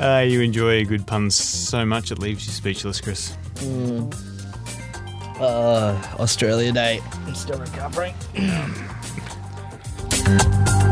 [0.00, 3.36] Uh, you enjoy good puns so much it leaves you speechless, Chris.
[5.38, 7.02] Uh, Australia Day.
[7.26, 8.14] I'm still recovering.